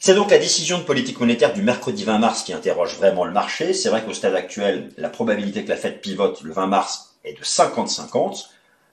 [0.00, 3.32] C'est donc la décision de politique monétaire du mercredi 20 mars qui interroge vraiment le
[3.32, 3.72] marché.
[3.72, 7.32] C'est vrai qu'au stade actuel, la probabilité que la Fed pivote le 20 mars est
[7.32, 8.46] de 50-50.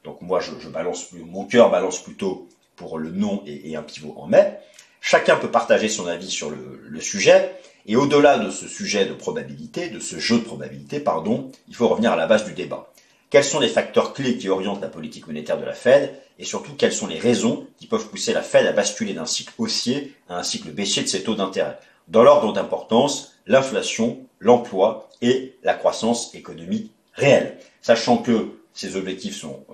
[0.04, 4.26] Donc moi, je, balance, mon cœur balance plutôt pour le non et, un pivot en
[4.26, 4.58] mai.
[5.05, 7.51] Chacun peut partager son avis sur le sujet.
[7.85, 11.89] Et au-delà de ce sujet de probabilité, de ce jeu de probabilité, pardon, il faut
[11.89, 12.89] revenir à la base du débat.
[13.29, 16.71] Quels sont les facteurs clés qui orientent la politique monétaire de la Fed et surtout
[16.77, 20.37] quelles sont les raisons qui peuvent pousser la Fed à basculer d'un cycle haussier à
[20.37, 21.77] un cycle baissier de ses taux d'intérêt?
[22.07, 27.57] Dans l'ordre d'importance, l'inflation, l'emploi et la croissance économique réelle.
[27.81, 29.73] Sachant que ces objectifs sont euh,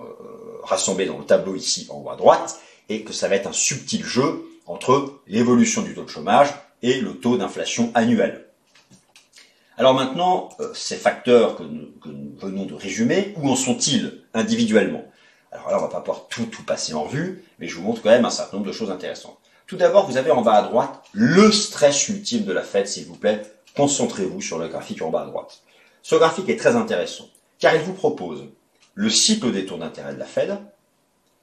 [0.64, 3.52] rassemblés dans le tableau ici en haut à droite et que ça va être un
[3.52, 6.48] subtil jeu entre l'évolution du taux de chômage,
[6.82, 8.46] et le taux d'inflation annuel.
[9.76, 11.88] Alors maintenant, euh, ces facteurs que nous,
[12.38, 15.04] venons de résumer, où en sont-ils individuellement?
[15.52, 18.00] Alors là, on va pas pouvoir tout, tout passer en revue, mais je vous montre
[18.00, 19.38] quand même un certain nombre de choses intéressantes.
[19.66, 23.06] Tout d'abord, vous avez en bas à droite le stress ultime de la Fed, s'il
[23.06, 23.42] vous plaît.
[23.76, 25.62] Concentrez-vous sur le graphique en bas à droite.
[26.02, 27.28] Ce graphique est très intéressant,
[27.58, 28.44] car il vous propose
[28.94, 30.56] le cycle des taux d'intérêt de la Fed,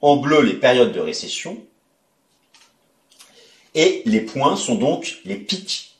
[0.00, 1.58] en bleu les périodes de récession,
[3.74, 5.96] et les points sont donc les pics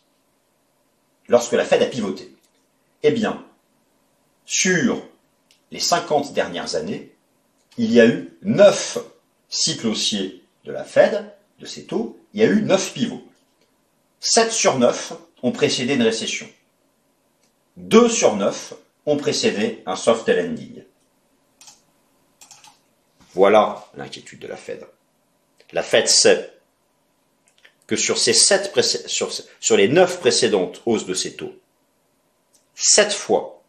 [1.28, 2.34] lorsque la Fed a pivoté.
[3.02, 3.44] Eh bien,
[4.46, 5.02] sur
[5.70, 7.12] les 50 dernières années,
[7.76, 8.98] il y a eu 9
[9.48, 13.22] cycles haussiers de la Fed, de ces taux, il y a eu 9 pivots.
[14.20, 16.48] 7 sur 9 ont précédé une récession.
[17.76, 18.74] 2 sur 9
[19.06, 20.82] ont précédé un soft landing.
[23.34, 24.84] Voilà l'inquiétude de la Fed.
[25.72, 26.57] La Fed sait
[27.88, 28.72] que sur, ces sept
[29.06, 31.54] sur, sur les neuf précédentes hausses de ces taux,
[32.76, 33.62] sept fois,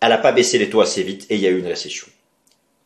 [0.00, 2.06] elle n'a pas baissé les taux assez vite et il y a eu une récession.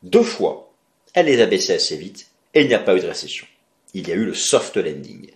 [0.03, 0.73] Deux fois,
[1.12, 3.47] elle les a baissés assez vite et il n'y a pas eu de récession.
[3.95, 5.31] Il y a eu le soft landing.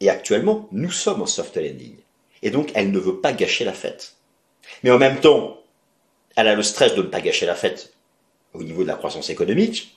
[0.00, 1.96] Et actuellement, nous sommes en soft landing.
[2.42, 4.14] Et donc, elle ne veut pas gâcher la fête.
[4.82, 5.60] Mais en même temps,
[6.36, 7.92] elle a le stress de ne pas gâcher la fête
[8.52, 9.96] au niveau de la croissance économique.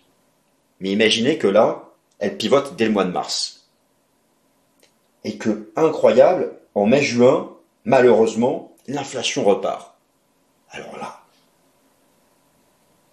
[0.80, 3.57] Mais imaginez que là, elle pivote dès le mois de mars
[5.28, 9.98] et que, incroyable, en mai-juin, malheureusement, l'inflation repart.
[10.70, 11.20] Alors là,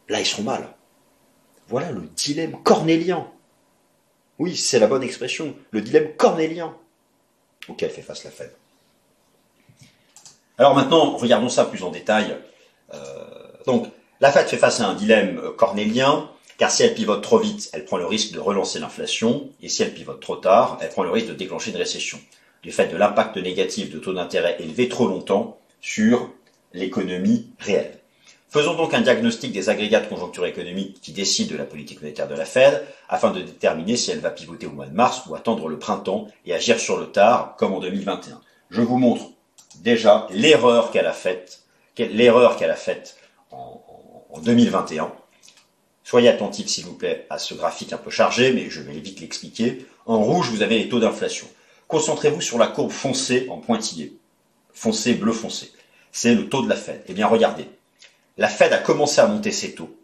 [0.08, 0.68] là ils sont mal.
[1.66, 3.26] Voilà le dilemme cornélien.
[4.38, 6.76] Oui, c'est la bonne expression, le dilemme cornélien
[7.66, 8.54] auquel fait face la Fed.
[10.56, 12.38] Alors maintenant, regardons ça plus en détail.
[12.92, 17.38] Euh, donc, la Fed fait face à un dilemme cornélien car si elle pivote trop
[17.38, 20.90] vite, elle prend le risque de relancer l'inflation, et si elle pivote trop tard, elle
[20.90, 22.18] prend le risque de déclencher une récession,
[22.62, 26.30] du fait de l'impact négatif de taux d'intérêt élevés trop longtemps sur
[26.72, 27.98] l'économie réelle.
[28.48, 32.28] Faisons donc un diagnostic des agrégats de conjoncture économique qui décident de la politique monétaire
[32.28, 35.34] de la Fed, afin de déterminer si elle va pivoter au mois de mars ou
[35.34, 38.40] attendre le printemps et agir sur le tard, comme en 2021.
[38.70, 39.24] Je vous montre
[39.82, 41.64] déjà l'erreur qu'elle a faite,
[41.98, 43.16] l'erreur qu'elle a faite
[43.50, 43.82] en,
[44.30, 45.12] en 2021,
[46.04, 49.20] Soyez attentifs, s'il vous plaît, à ce graphique un peu chargé, mais je vais vite
[49.20, 49.86] l'expliquer.
[50.04, 51.48] En rouge, vous avez les taux d'inflation.
[51.88, 54.14] Concentrez-vous sur la courbe foncée en pointillé.
[54.74, 55.72] Foncé, bleu foncé.
[56.12, 57.02] C'est le taux de la Fed.
[57.08, 57.66] Eh bien, regardez.
[58.36, 59.96] La Fed a commencé à monter ses taux.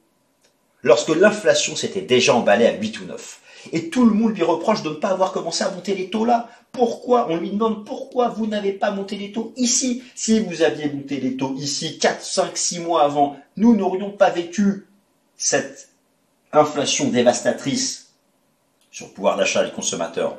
[0.82, 3.40] Lorsque l'inflation s'était déjà emballée à 8 ou 9.
[3.72, 6.24] Et tout le monde lui reproche de ne pas avoir commencé à monter les taux
[6.24, 6.48] là.
[6.72, 10.02] Pourquoi On lui demande pourquoi vous n'avez pas monté les taux ici?
[10.14, 14.30] Si vous aviez monté les taux ici 4, 5, 6 mois avant, nous n'aurions pas
[14.30, 14.86] vécu
[15.36, 15.89] cette
[16.52, 18.12] inflation dévastatrice
[18.90, 20.38] sur le pouvoir d'achat des consommateurs.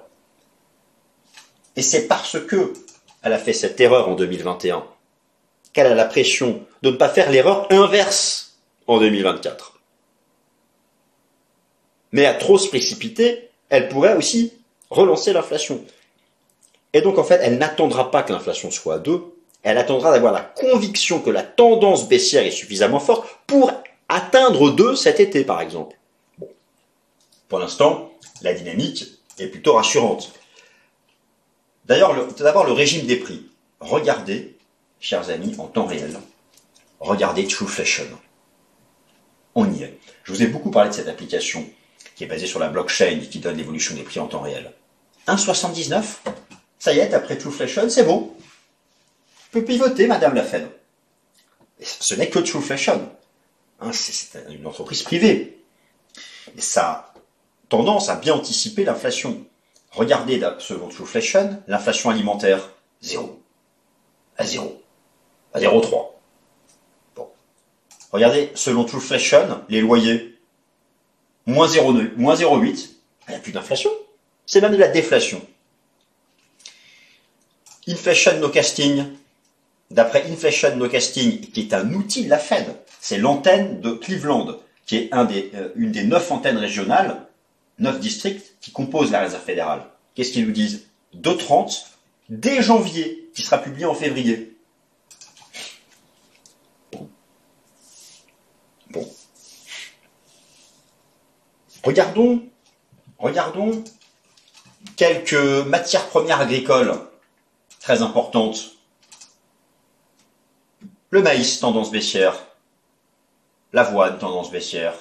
[1.76, 2.74] Et c'est parce que
[3.24, 4.84] elle a fait cette erreur en 2021
[5.74, 9.80] qu'elle a la pression de ne pas faire l'erreur inverse en 2024.
[12.12, 14.52] Mais à trop se précipiter, elle pourrait aussi
[14.89, 15.82] relancer l'inflation.
[16.91, 19.21] Et donc en fait, elle n'attendra pas que l'inflation soit à 2,
[19.63, 23.71] elle attendra d'avoir la conviction que la tendance baissière est suffisamment forte pour
[24.10, 25.95] atteindre 2 cet été par exemple.
[27.52, 29.04] Pour l'instant, la dynamique
[29.38, 30.32] est plutôt rassurante.
[31.84, 33.46] D'ailleurs, d'abord, le régime des prix.
[33.82, 34.58] Regardez,
[35.02, 36.18] chers amis, en temps réel.
[37.02, 38.06] Regardez Trueflation.
[39.54, 40.00] On y est.
[40.24, 41.70] Je vous ai beaucoup parlé de cette application
[42.16, 44.72] qui est basée sur la blockchain et qui donne l'évolution des prix en temps réel.
[45.28, 46.06] 1,79
[46.80, 48.34] Ça y est, après Trueflation, c'est bon.
[49.48, 50.70] Je peux pivoter, Madame la Fed.
[51.82, 53.12] ce n'est que Trueflation.
[53.82, 55.58] Hein, c'est une entreprise privée.
[56.58, 57.11] Et ça
[57.72, 59.46] tendance à bien anticiper l'inflation.
[59.92, 62.70] Regardez, selon Trueflation, l'inflation alimentaire,
[63.02, 63.42] zéro.
[64.38, 64.84] À zéro.
[65.54, 66.12] à 0,3.
[67.16, 67.30] Bon.
[68.12, 70.38] Regardez, selon Fashion, les loyers,
[71.46, 72.90] moins 0,8, moins 0,8,
[73.28, 73.92] il n'y a plus d'inflation.
[74.46, 75.42] C'est même de la déflation.
[77.88, 79.06] Inflation No Casting,
[79.92, 84.60] d'après Inflation No Casting, qui est un outil de la Fed, c'est l'antenne de Cleveland,
[84.86, 87.28] qui est un des, euh, une des neuf antennes régionales,
[87.82, 89.86] neuf districts, qui composent la réserve fédérale.
[90.15, 90.88] Qu'est-ce qu'ils nous disent?
[91.15, 91.88] 2,30
[92.30, 94.58] dès janvier, qui sera publié en février.
[98.89, 99.10] Bon.
[101.84, 102.44] Regardons,
[103.17, 103.84] regardons
[104.96, 105.34] quelques
[105.67, 106.94] matières premières agricoles
[107.80, 108.78] très importantes.
[111.10, 112.36] Le maïs, tendance baissière.
[113.74, 114.94] L'avoine, tendance baissière.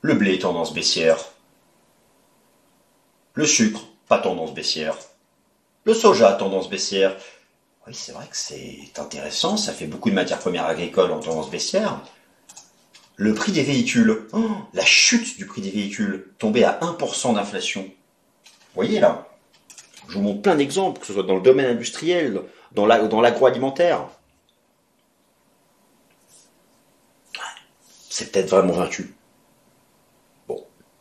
[0.00, 1.31] Le blé, tendance baissière.
[3.34, 4.96] Le sucre, pas tendance baissière.
[5.84, 7.16] Le soja, tendance baissière.
[7.86, 11.50] Oui, c'est vrai que c'est intéressant, ça fait beaucoup de matières premières agricoles en tendance
[11.50, 12.00] baissière.
[13.16, 17.82] Le prix des véhicules, oh, la chute du prix des véhicules, tombé à 1% d'inflation.
[17.82, 19.28] Vous voyez là
[20.08, 22.42] Je vous montre plein d'exemples, que ce soit dans le domaine industriel,
[22.72, 24.08] dans l'agroalimentaire.
[28.12, 29.14] c'est peut-être vraiment vaincu.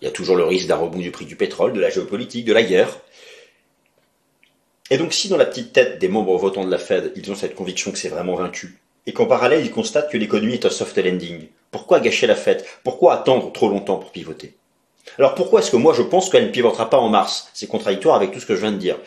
[0.01, 2.45] Il y a toujours le risque d'un rebond du prix du pétrole, de la géopolitique,
[2.45, 2.99] de la guerre.
[4.89, 7.35] Et donc si dans la petite tête des membres votants de la Fed, ils ont
[7.35, 10.69] cette conviction que c'est vraiment vaincu, et qu'en parallèle ils constatent que l'économie est un
[10.69, 12.65] soft landing, pourquoi gâcher la fête?
[12.83, 14.55] Pourquoi attendre trop longtemps pour pivoter?
[15.17, 17.49] Alors pourquoi est-ce que moi je pense qu'elle ne pivotera pas en mars?
[17.53, 18.97] C'est contradictoire avec tout ce que je viens de dire.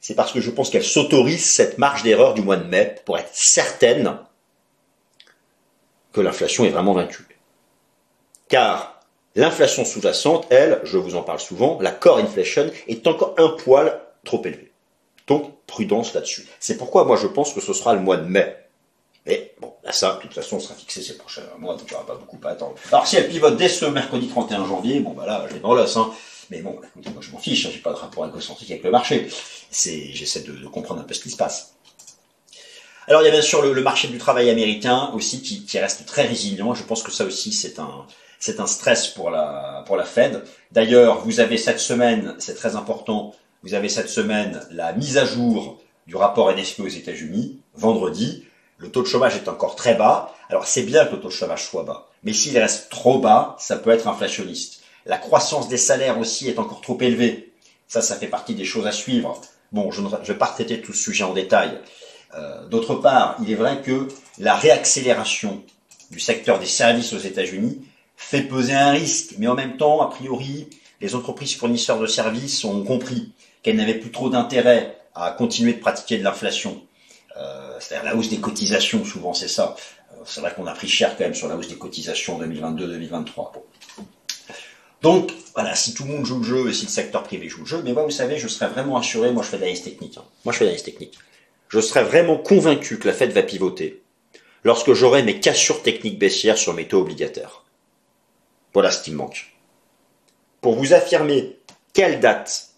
[0.00, 3.18] C'est parce que je pense qu'elle s'autorise cette marge d'erreur du mois de mai pour
[3.18, 4.18] être certaine
[6.12, 7.26] que l'inflation est vraiment vaincue.
[8.48, 8.91] Car
[9.34, 14.00] l'inflation sous-jacente, elle, je vous en parle souvent, la core inflation, est encore un poil
[14.24, 14.72] trop élevée.
[15.26, 16.46] Donc, prudence là-dessus.
[16.60, 18.56] C'est pourquoi moi je pense que ce sera le mois de mai.
[19.24, 22.06] Mais bon, là ça, de toute façon, sera fixé ces prochains mois, donc n'y aura
[22.06, 22.74] pas beaucoup à attendre.
[22.90, 25.96] Alors si elle pivote dès ce mercredi 31 janvier, bon bah là, j'ai dans l'os,
[25.96, 26.10] hein.
[26.50, 29.28] Mais bon, moi je m'en fiche, hein, j'ai pas de rapport égocentrique avec le marché.
[29.70, 31.74] C'est, j'essaie de, comprendre un peu ce qui se passe.
[33.06, 36.04] Alors il y a bien sûr le, marché du travail américain aussi qui, qui, reste
[36.04, 36.74] très résilient.
[36.74, 38.06] Je pense que ça aussi c'est un,
[38.42, 40.42] c'est un stress pour la, pour la Fed.
[40.72, 45.24] D'ailleurs, vous avez cette semaine, c'est très important, vous avez cette semaine la mise à
[45.24, 48.44] jour du rapport NFP aux États-Unis, vendredi.
[48.78, 50.34] Le taux de chômage est encore très bas.
[50.48, 53.54] Alors c'est bien que le taux de chômage soit bas, mais s'il reste trop bas,
[53.60, 54.82] ça peut être inflationniste.
[55.06, 57.52] La croissance des salaires aussi est encore trop élevée.
[57.86, 59.40] Ça, ça fait partie des choses à suivre.
[59.70, 61.78] Bon, je ne vais pas traiter tout ce sujet en détail.
[62.34, 64.08] Euh, d'autre part, il est vrai que
[64.40, 65.62] la réaccélération
[66.10, 67.86] du secteur des services aux États-Unis
[68.22, 70.68] fait peser un risque, mais en même temps, a priori,
[71.00, 73.32] les entreprises fournisseurs de services ont compris
[73.62, 76.82] qu'elles n'avaient plus trop d'intérêt à continuer de pratiquer de l'inflation.
[77.36, 79.76] Euh, c'est-à-dire la hausse des cotisations, souvent c'est ça.
[80.12, 83.52] Euh, c'est vrai qu'on a pris cher quand même sur la hausse des cotisations 2022-2023.
[85.02, 87.60] Donc voilà, si tout le monde joue le jeu et si le secteur privé joue
[87.60, 89.82] le jeu, mais moi vous savez, je serais vraiment assuré, moi je fais de l'analyse
[89.82, 90.16] technique.
[90.16, 90.24] Hein.
[90.44, 91.18] Moi je fais de l'analyse technique.
[91.68, 94.02] Je serais vraiment convaincu que la Fed va pivoter
[94.64, 97.64] lorsque j'aurai mes cassures techniques baissières sur mes taux obligataires.
[98.74, 99.52] Voilà ce qui me manque.
[100.60, 101.56] Pour vous affirmer
[101.92, 102.70] quelle date,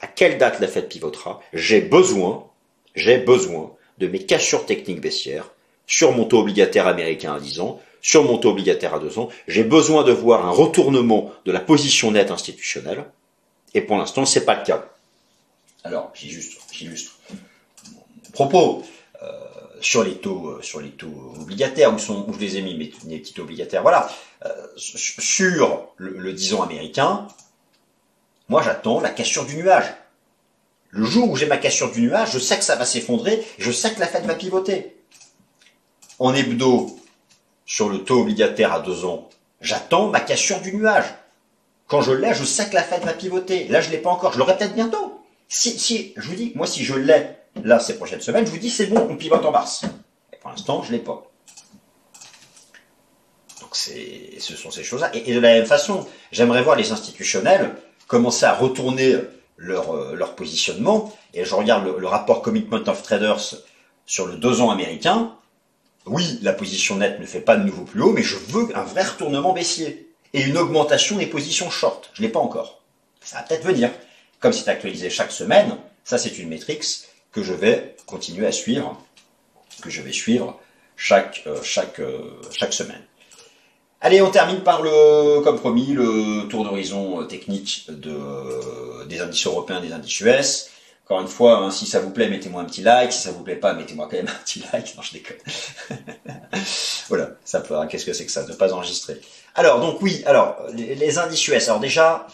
[0.00, 2.46] à quelle date la Fed pivotera, j'ai besoin,
[2.94, 5.50] j'ai besoin de mes cassures techniques baissières
[5.86, 9.28] sur mon taux obligataire américain à 10 ans, sur mon taux obligataire à 2 ans.
[9.46, 13.04] J'ai besoin de voir un retournement de la position nette institutionnelle.
[13.74, 14.88] Et pour l'instant, c'est pas le cas.
[15.84, 17.18] Alors, j'illustre, j'illustre
[17.92, 18.82] mon propos
[19.80, 23.32] sur les taux, euh, sur les taux obligataires où, je les ai mis mes, petits
[23.32, 23.82] taux obligataires.
[23.82, 24.08] Voilà.
[24.44, 27.26] Euh, sur le, 10 ans américain,
[28.48, 29.86] moi j'attends la cassure du nuage.
[30.90, 33.70] Le jour où j'ai ma cassure du nuage, je sais que ça va s'effondrer, je
[33.70, 34.96] sais que la Fed va pivoter.
[36.18, 36.96] En hebdo,
[37.66, 39.28] sur le taux obligataire à 2 ans,
[39.60, 41.06] j'attends ma cassure du nuage.
[41.86, 43.68] Quand je l'ai, je sais que la Fed va pivoter.
[43.68, 44.32] Là, je l'ai pas encore.
[44.32, 45.20] Je l'aurai peut-être bientôt.
[45.48, 48.58] Si, si, je vous dis, moi, si je l'ai là ces prochaines semaines, je vous
[48.58, 49.84] dis, c'est bon, on pivote en mars.
[50.32, 51.30] Et pour l'instant, je l'ai pas
[53.76, 55.10] ce sont ces choses-là.
[55.14, 57.74] Et, de la même façon, j'aimerais voir les institutionnels
[58.06, 59.16] commencer à retourner
[59.56, 61.12] leur, euh, leur positionnement.
[61.34, 63.56] Et je regarde le, rapport Commitment of Traders
[64.06, 65.34] sur le deux ans américain.
[66.06, 68.84] Oui, la position nette ne fait pas de nouveau plus haut, mais je veux un
[68.84, 70.12] vrai retournement baissier.
[70.32, 72.10] Et une augmentation des positions short.
[72.12, 72.82] Je ne l'ai pas encore.
[73.20, 73.90] Ça va peut-être venir.
[74.38, 76.84] Comme c'est actualisé chaque semaine, ça c'est une métrique
[77.36, 78.98] que je vais continuer à suivre,
[79.82, 80.58] que je vais suivre
[80.96, 83.02] chaque, euh, chaque, euh, chaque semaine.
[84.00, 89.46] Allez, on termine par le, comme promis, le tour d'horizon euh, technique de, des indices
[89.46, 90.70] européens, des indices US.
[91.04, 93.12] Encore une fois, hein, si ça vous plaît, mettez-moi un petit like.
[93.12, 94.96] Si ça vous plaît pas, mettez-moi quand même un petit like.
[94.96, 95.36] Non, je déconne.
[97.08, 97.76] voilà, ça peut.
[97.76, 99.20] Hein, qu'est-ce que c'est que ça Ne pas enregistrer.
[99.54, 100.22] Alors, donc oui.
[100.24, 101.68] Alors, les, indices US.
[101.68, 102.26] Alors déjà,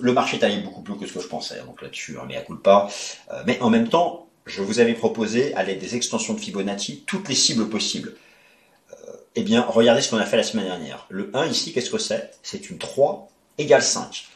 [0.00, 1.60] le marché est allé beaucoup plus que ce que je pensais.
[1.66, 2.88] Donc là-dessus, mais à coup pas.
[3.32, 7.04] Euh, mais en même temps, je vous avais proposé, à l'aide des extensions de Fibonacci,
[7.06, 8.14] toutes les cibles possibles.
[8.92, 11.06] Euh, eh bien, regardez ce qu'on a fait la semaine dernière.
[11.08, 12.32] Le 1 ici, qu'est-ce que c'est?
[12.42, 14.26] C'est une 3 égale 5.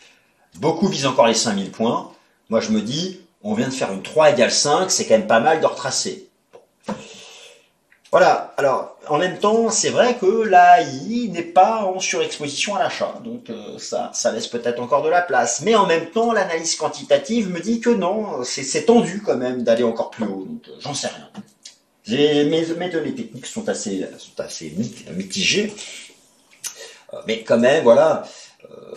[0.56, 2.12] Beaucoup visent encore les 5000 points.
[2.48, 5.26] Moi, je me dis, on vient de faire une 3 égale 5, c'est quand même
[5.26, 6.27] pas mal de retracer.
[8.10, 13.20] Voilà, alors en même temps, c'est vrai que l'AI n'est pas en surexposition à l'achat,
[13.22, 15.60] donc euh, ça, laisse peut-être encore de la place.
[15.62, 19.84] Mais en même temps, l'analyse quantitative me dit que non, c'est tendu quand même d'aller
[19.84, 21.28] encore plus haut, donc euh, j'en sais rien.
[22.08, 24.08] Mes, données techniques sont assez,
[25.14, 25.74] mitigées,
[27.12, 28.26] euh, mais quand même, voilà,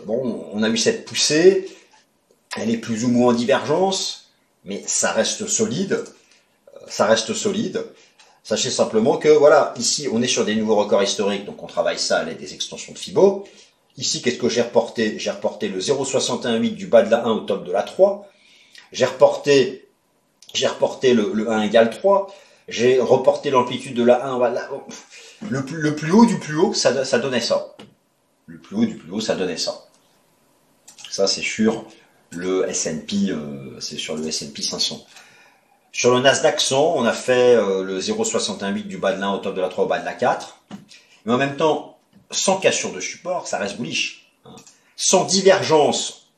[0.05, 1.69] bon, on a eu cette poussée,
[2.55, 4.31] elle est plus ou moins en divergence,
[4.63, 6.01] mais ça reste solide.
[6.87, 7.85] Ça reste solide.
[8.43, 11.99] Sachez simplement que voilà, ici on est sur des nouveaux records historiques, donc on travaille
[11.99, 13.45] ça à l'aide des extensions de Fibo.
[13.97, 15.19] Ici, qu'est-ce que j'ai reporté?
[15.19, 18.27] J'ai reporté le 0,618 du bas de la 1 au top de la 3.
[18.91, 19.89] J'ai reporté,
[20.53, 22.33] j'ai reporté le, 1 égale 3.
[22.67, 24.37] J'ai reporté l'amplitude de la 1.
[24.37, 24.69] Voilà.
[25.49, 27.75] Le, plus, le haut du plus haut, ça, ça donnait ça.
[28.47, 29.85] Le plus haut du plus haut, ça donnait ça.
[31.09, 31.85] Ça, c'est sûr
[32.31, 35.05] le S&P, euh, c'est sur le S&P 500.
[35.91, 39.39] Sur le Nasdaq 100, on a fait euh, le 0,68 du bas de l'un au
[39.39, 40.57] top de la 3 au bas de la 4.
[41.25, 41.99] Mais en même temps,
[42.31, 44.31] sans cassure de support, ça reste bullish.
[44.45, 44.55] Hein.
[44.95, 46.29] Sans divergence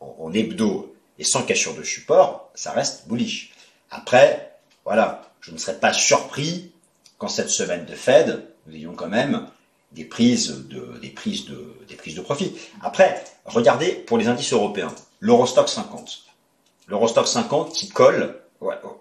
[0.00, 3.52] en, hebdo et sans cassure de support, ça reste bullish.
[3.90, 6.70] Après, voilà, je ne serais pas surpris
[7.18, 9.48] qu'en cette semaine de Fed, nous ayons quand même
[9.92, 12.54] des prises de, des prises de, des prises de profit.
[12.82, 16.24] Après, regardez pour les indices européens l'Eurostock 50.
[16.86, 18.40] L'Eurostock 50 qui colle,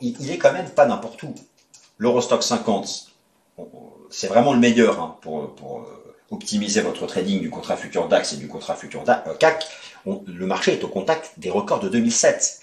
[0.02, 1.34] il, est quand même pas n'importe où.
[1.98, 3.12] L'Eurostock 50,
[4.10, 8.38] c'est vraiment le meilleur hein, pour, euh, optimiser votre trading du contrat futur DAX et
[8.38, 9.66] du contrat futur euh, CAC.
[10.06, 12.62] le marché est au contact des records de 2007.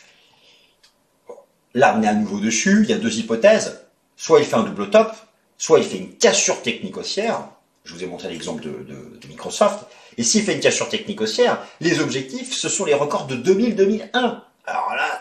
[1.74, 2.80] Là, on est à nouveau dessus.
[2.82, 3.86] Il y a deux hypothèses.
[4.16, 5.12] Soit il fait un double top,
[5.57, 7.49] soit il fait une cassure technique haussière.
[7.84, 9.86] Je vous ai montré l'exemple de Microsoft.
[10.18, 14.40] Et s'il fait une cassure technique haussière, les objectifs, ce sont les records de 2000-2001.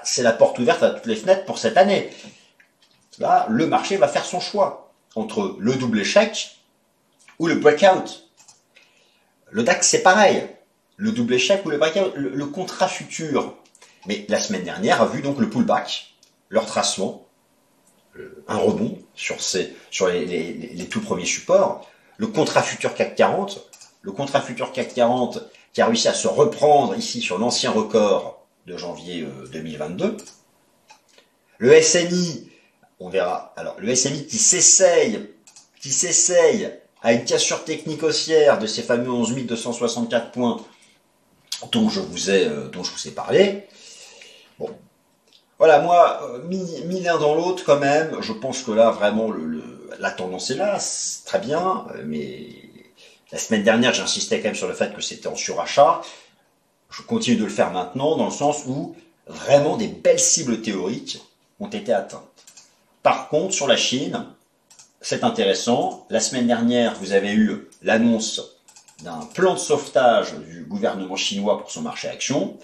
[0.04, 2.10] C'est la porte ouverte à toutes les fenêtres pour cette année.
[3.20, 6.58] Là, le marché va faire son choix entre le double échec
[7.39, 8.30] ou le breakout.
[9.49, 10.47] Le DAX, c'est pareil.
[10.97, 13.56] Le double échec ou le breakout, le, contrat futur.
[14.08, 16.14] Mais la semaine dernière a vu donc le pullback,
[16.49, 17.26] leur tracement,
[18.47, 21.88] un rebond sur, ces, sur les, les tout premiers supports.
[22.18, 23.72] Le contrat futur CAC 40
[24.02, 25.43] le contrat futur CAC 40
[25.74, 30.05] qui a réussi à se reprendre ici sur l'ancien record de janvier 2022.
[30.05, 30.18] Euh,
[31.57, 32.49] le SMI,
[32.99, 33.53] on verra.
[33.55, 35.30] Alors, le SMI qui s'essaye,
[35.82, 40.57] qui s'essaye à une cassure technique haussière de ces fameux 11 264 points
[41.72, 43.68] dont je vous ai, euh, dont je vous ai parlé.
[44.59, 44.70] Bon.
[45.57, 49.32] Voilà, moi, euh, mis, l'un dans l'autre quand même, je pense que là, vraiment,
[49.99, 50.80] la tendance est là,
[51.26, 52.47] très bien, mais
[53.32, 56.01] la semaine dernière, j'insistais quand même sur le fait que c'était en surachat.
[56.92, 61.20] Je continue de le faire maintenant dans le sens où vraiment des belles cibles théoriques
[61.60, 62.22] ont été atteintes.
[63.02, 64.26] Par contre, sur la Chine,
[65.00, 66.06] c'est intéressant.
[66.10, 68.58] La semaine dernière, vous avez eu l'annonce
[69.04, 72.58] d'un plan de sauvetage du gouvernement chinois pour son marché action.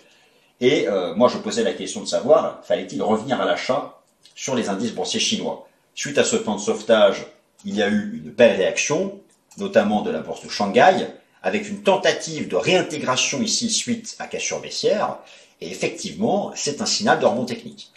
[0.59, 4.01] Et euh, moi, je posais la question de savoir, fallait-il revenir à l'achat
[4.35, 5.67] sur les indices boursiers chinois?
[5.95, 7.25] Suite à ce plan de sauvetage,
[7.65, 9.19] il y a eu une belle réaction
[9.57, 11.07] notamment de la bourse de Shanghai,
[11.47, 15.19] avec une tentative de réintégration ici suite à cassure baissière,
[15.61, 17.91] et effectivement, c'est un signal de rebond technique.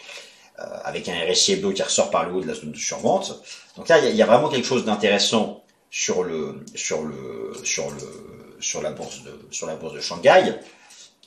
[0.60, 3.42] Euh, avec un RSI hebdo qui ressort par le haut de la zone de survente.
[3.76, 8.56] Donc là, il y, a vraiment quelque chose d'intéressant sur le sur le sur le
[8.60, 10.54] sur la bourse de sur la bourse de Shanghai.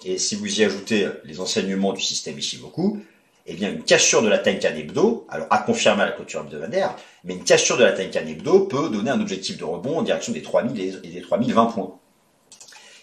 [0.05, 3.01] Et si vous y ajoutez les enseignements du système ici beaucoup,
[3.45, 6.95] eh bien, une cassure de la Tenkan hebdo, alors à confirmer à la clôture hebdomadaire,
[7.23, 10.31] mais une cassure de la Tenkan hebdo peut donner un objectif de rebond en direction
[10.31, 11.99] des 3000 et des 3020 points.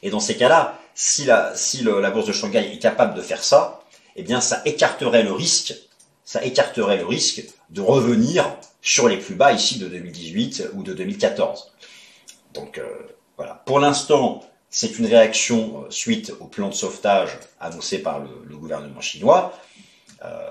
[0.03, 1.55] Et dans ces cas-là, si la,
[2.11, 3.81] bourse de Shanghai est capable de faire ça,
[4.17, 5.75] eh bien, ça écarterait le risque,
[6.25, 10.93] ça écarterait le risque de revenir sur les plus bas ici de 2018 ou de
[10.93, 11.73] 2014.
[12.55, 12.85] Donc, euh,
[13.37, 13.63] voilà.
[13.67, 19.01] Pour l'instant, c'est une réaction euh, suite au plan de sauvetage annoncé par le gouvernement
[19.01, 19.53] chinois.
[20.25, 20.49] Euh,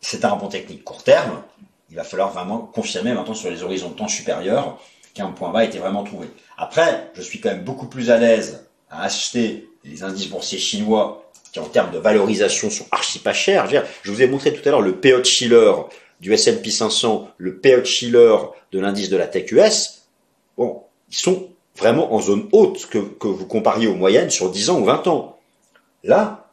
[0.00, 1.42] c'est un rebond technique court terme.
[1.90, 4.78] Il va falloir vraiment confirmer maintenant sur les horizons de temps supérieurs
[5.16, 6.28] qu'un point bas été vraiment trouvé.
[6.58, 11.30] Après, je suis quand même beaucoup plus à l'aise à acheter les indices boursiers chinois
[11.52, 13.66] qui en termes de valorisation sont archi pas chers.
[13.70, 15.72] Je, vous ai montré tout à l'heure le PO Schiller
[16.20, 18.36] du S&P 500, le PO Schiller
[18.72, 20.02] de l'indice de la Tech US.
[20.58, 24.70] Bon, ils sont vraiment en zone haute que, que vous compariez aux moyennes sur 10
[24.70, 25.38] ans ou 20 ans.
[26.04, 26.50] Là,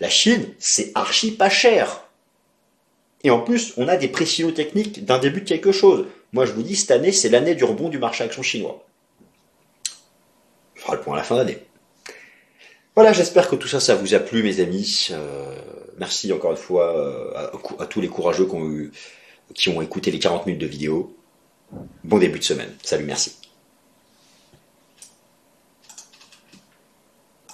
[0.00, 2.04] la Chine, c'est archi pas cher.
[3.22, 6.06] Et en plus, on a des précisions techniques d'un début de quelque chose.
[6.32, 8.84] Moi, je vous dis, cette année, c'est l'année du rebond du marché action chinois.
[10.74, 11.58] Fera le point à la fin d'année.
[12.94, 15.08] Voilà, j'espère que tout ça, ça vous a plu, mes amis.
[15.10, 15.54] Euh,
[15.98, 18.92] merci encore une fois euh, à, à, tous les courageux qui ont, eu,
[19.54, 21.16] qui ont écouté les 40 minutes de vidéo.
[22.04, 22.74] Bon début de semaine.
[22.82, 23.39] Salut, merci.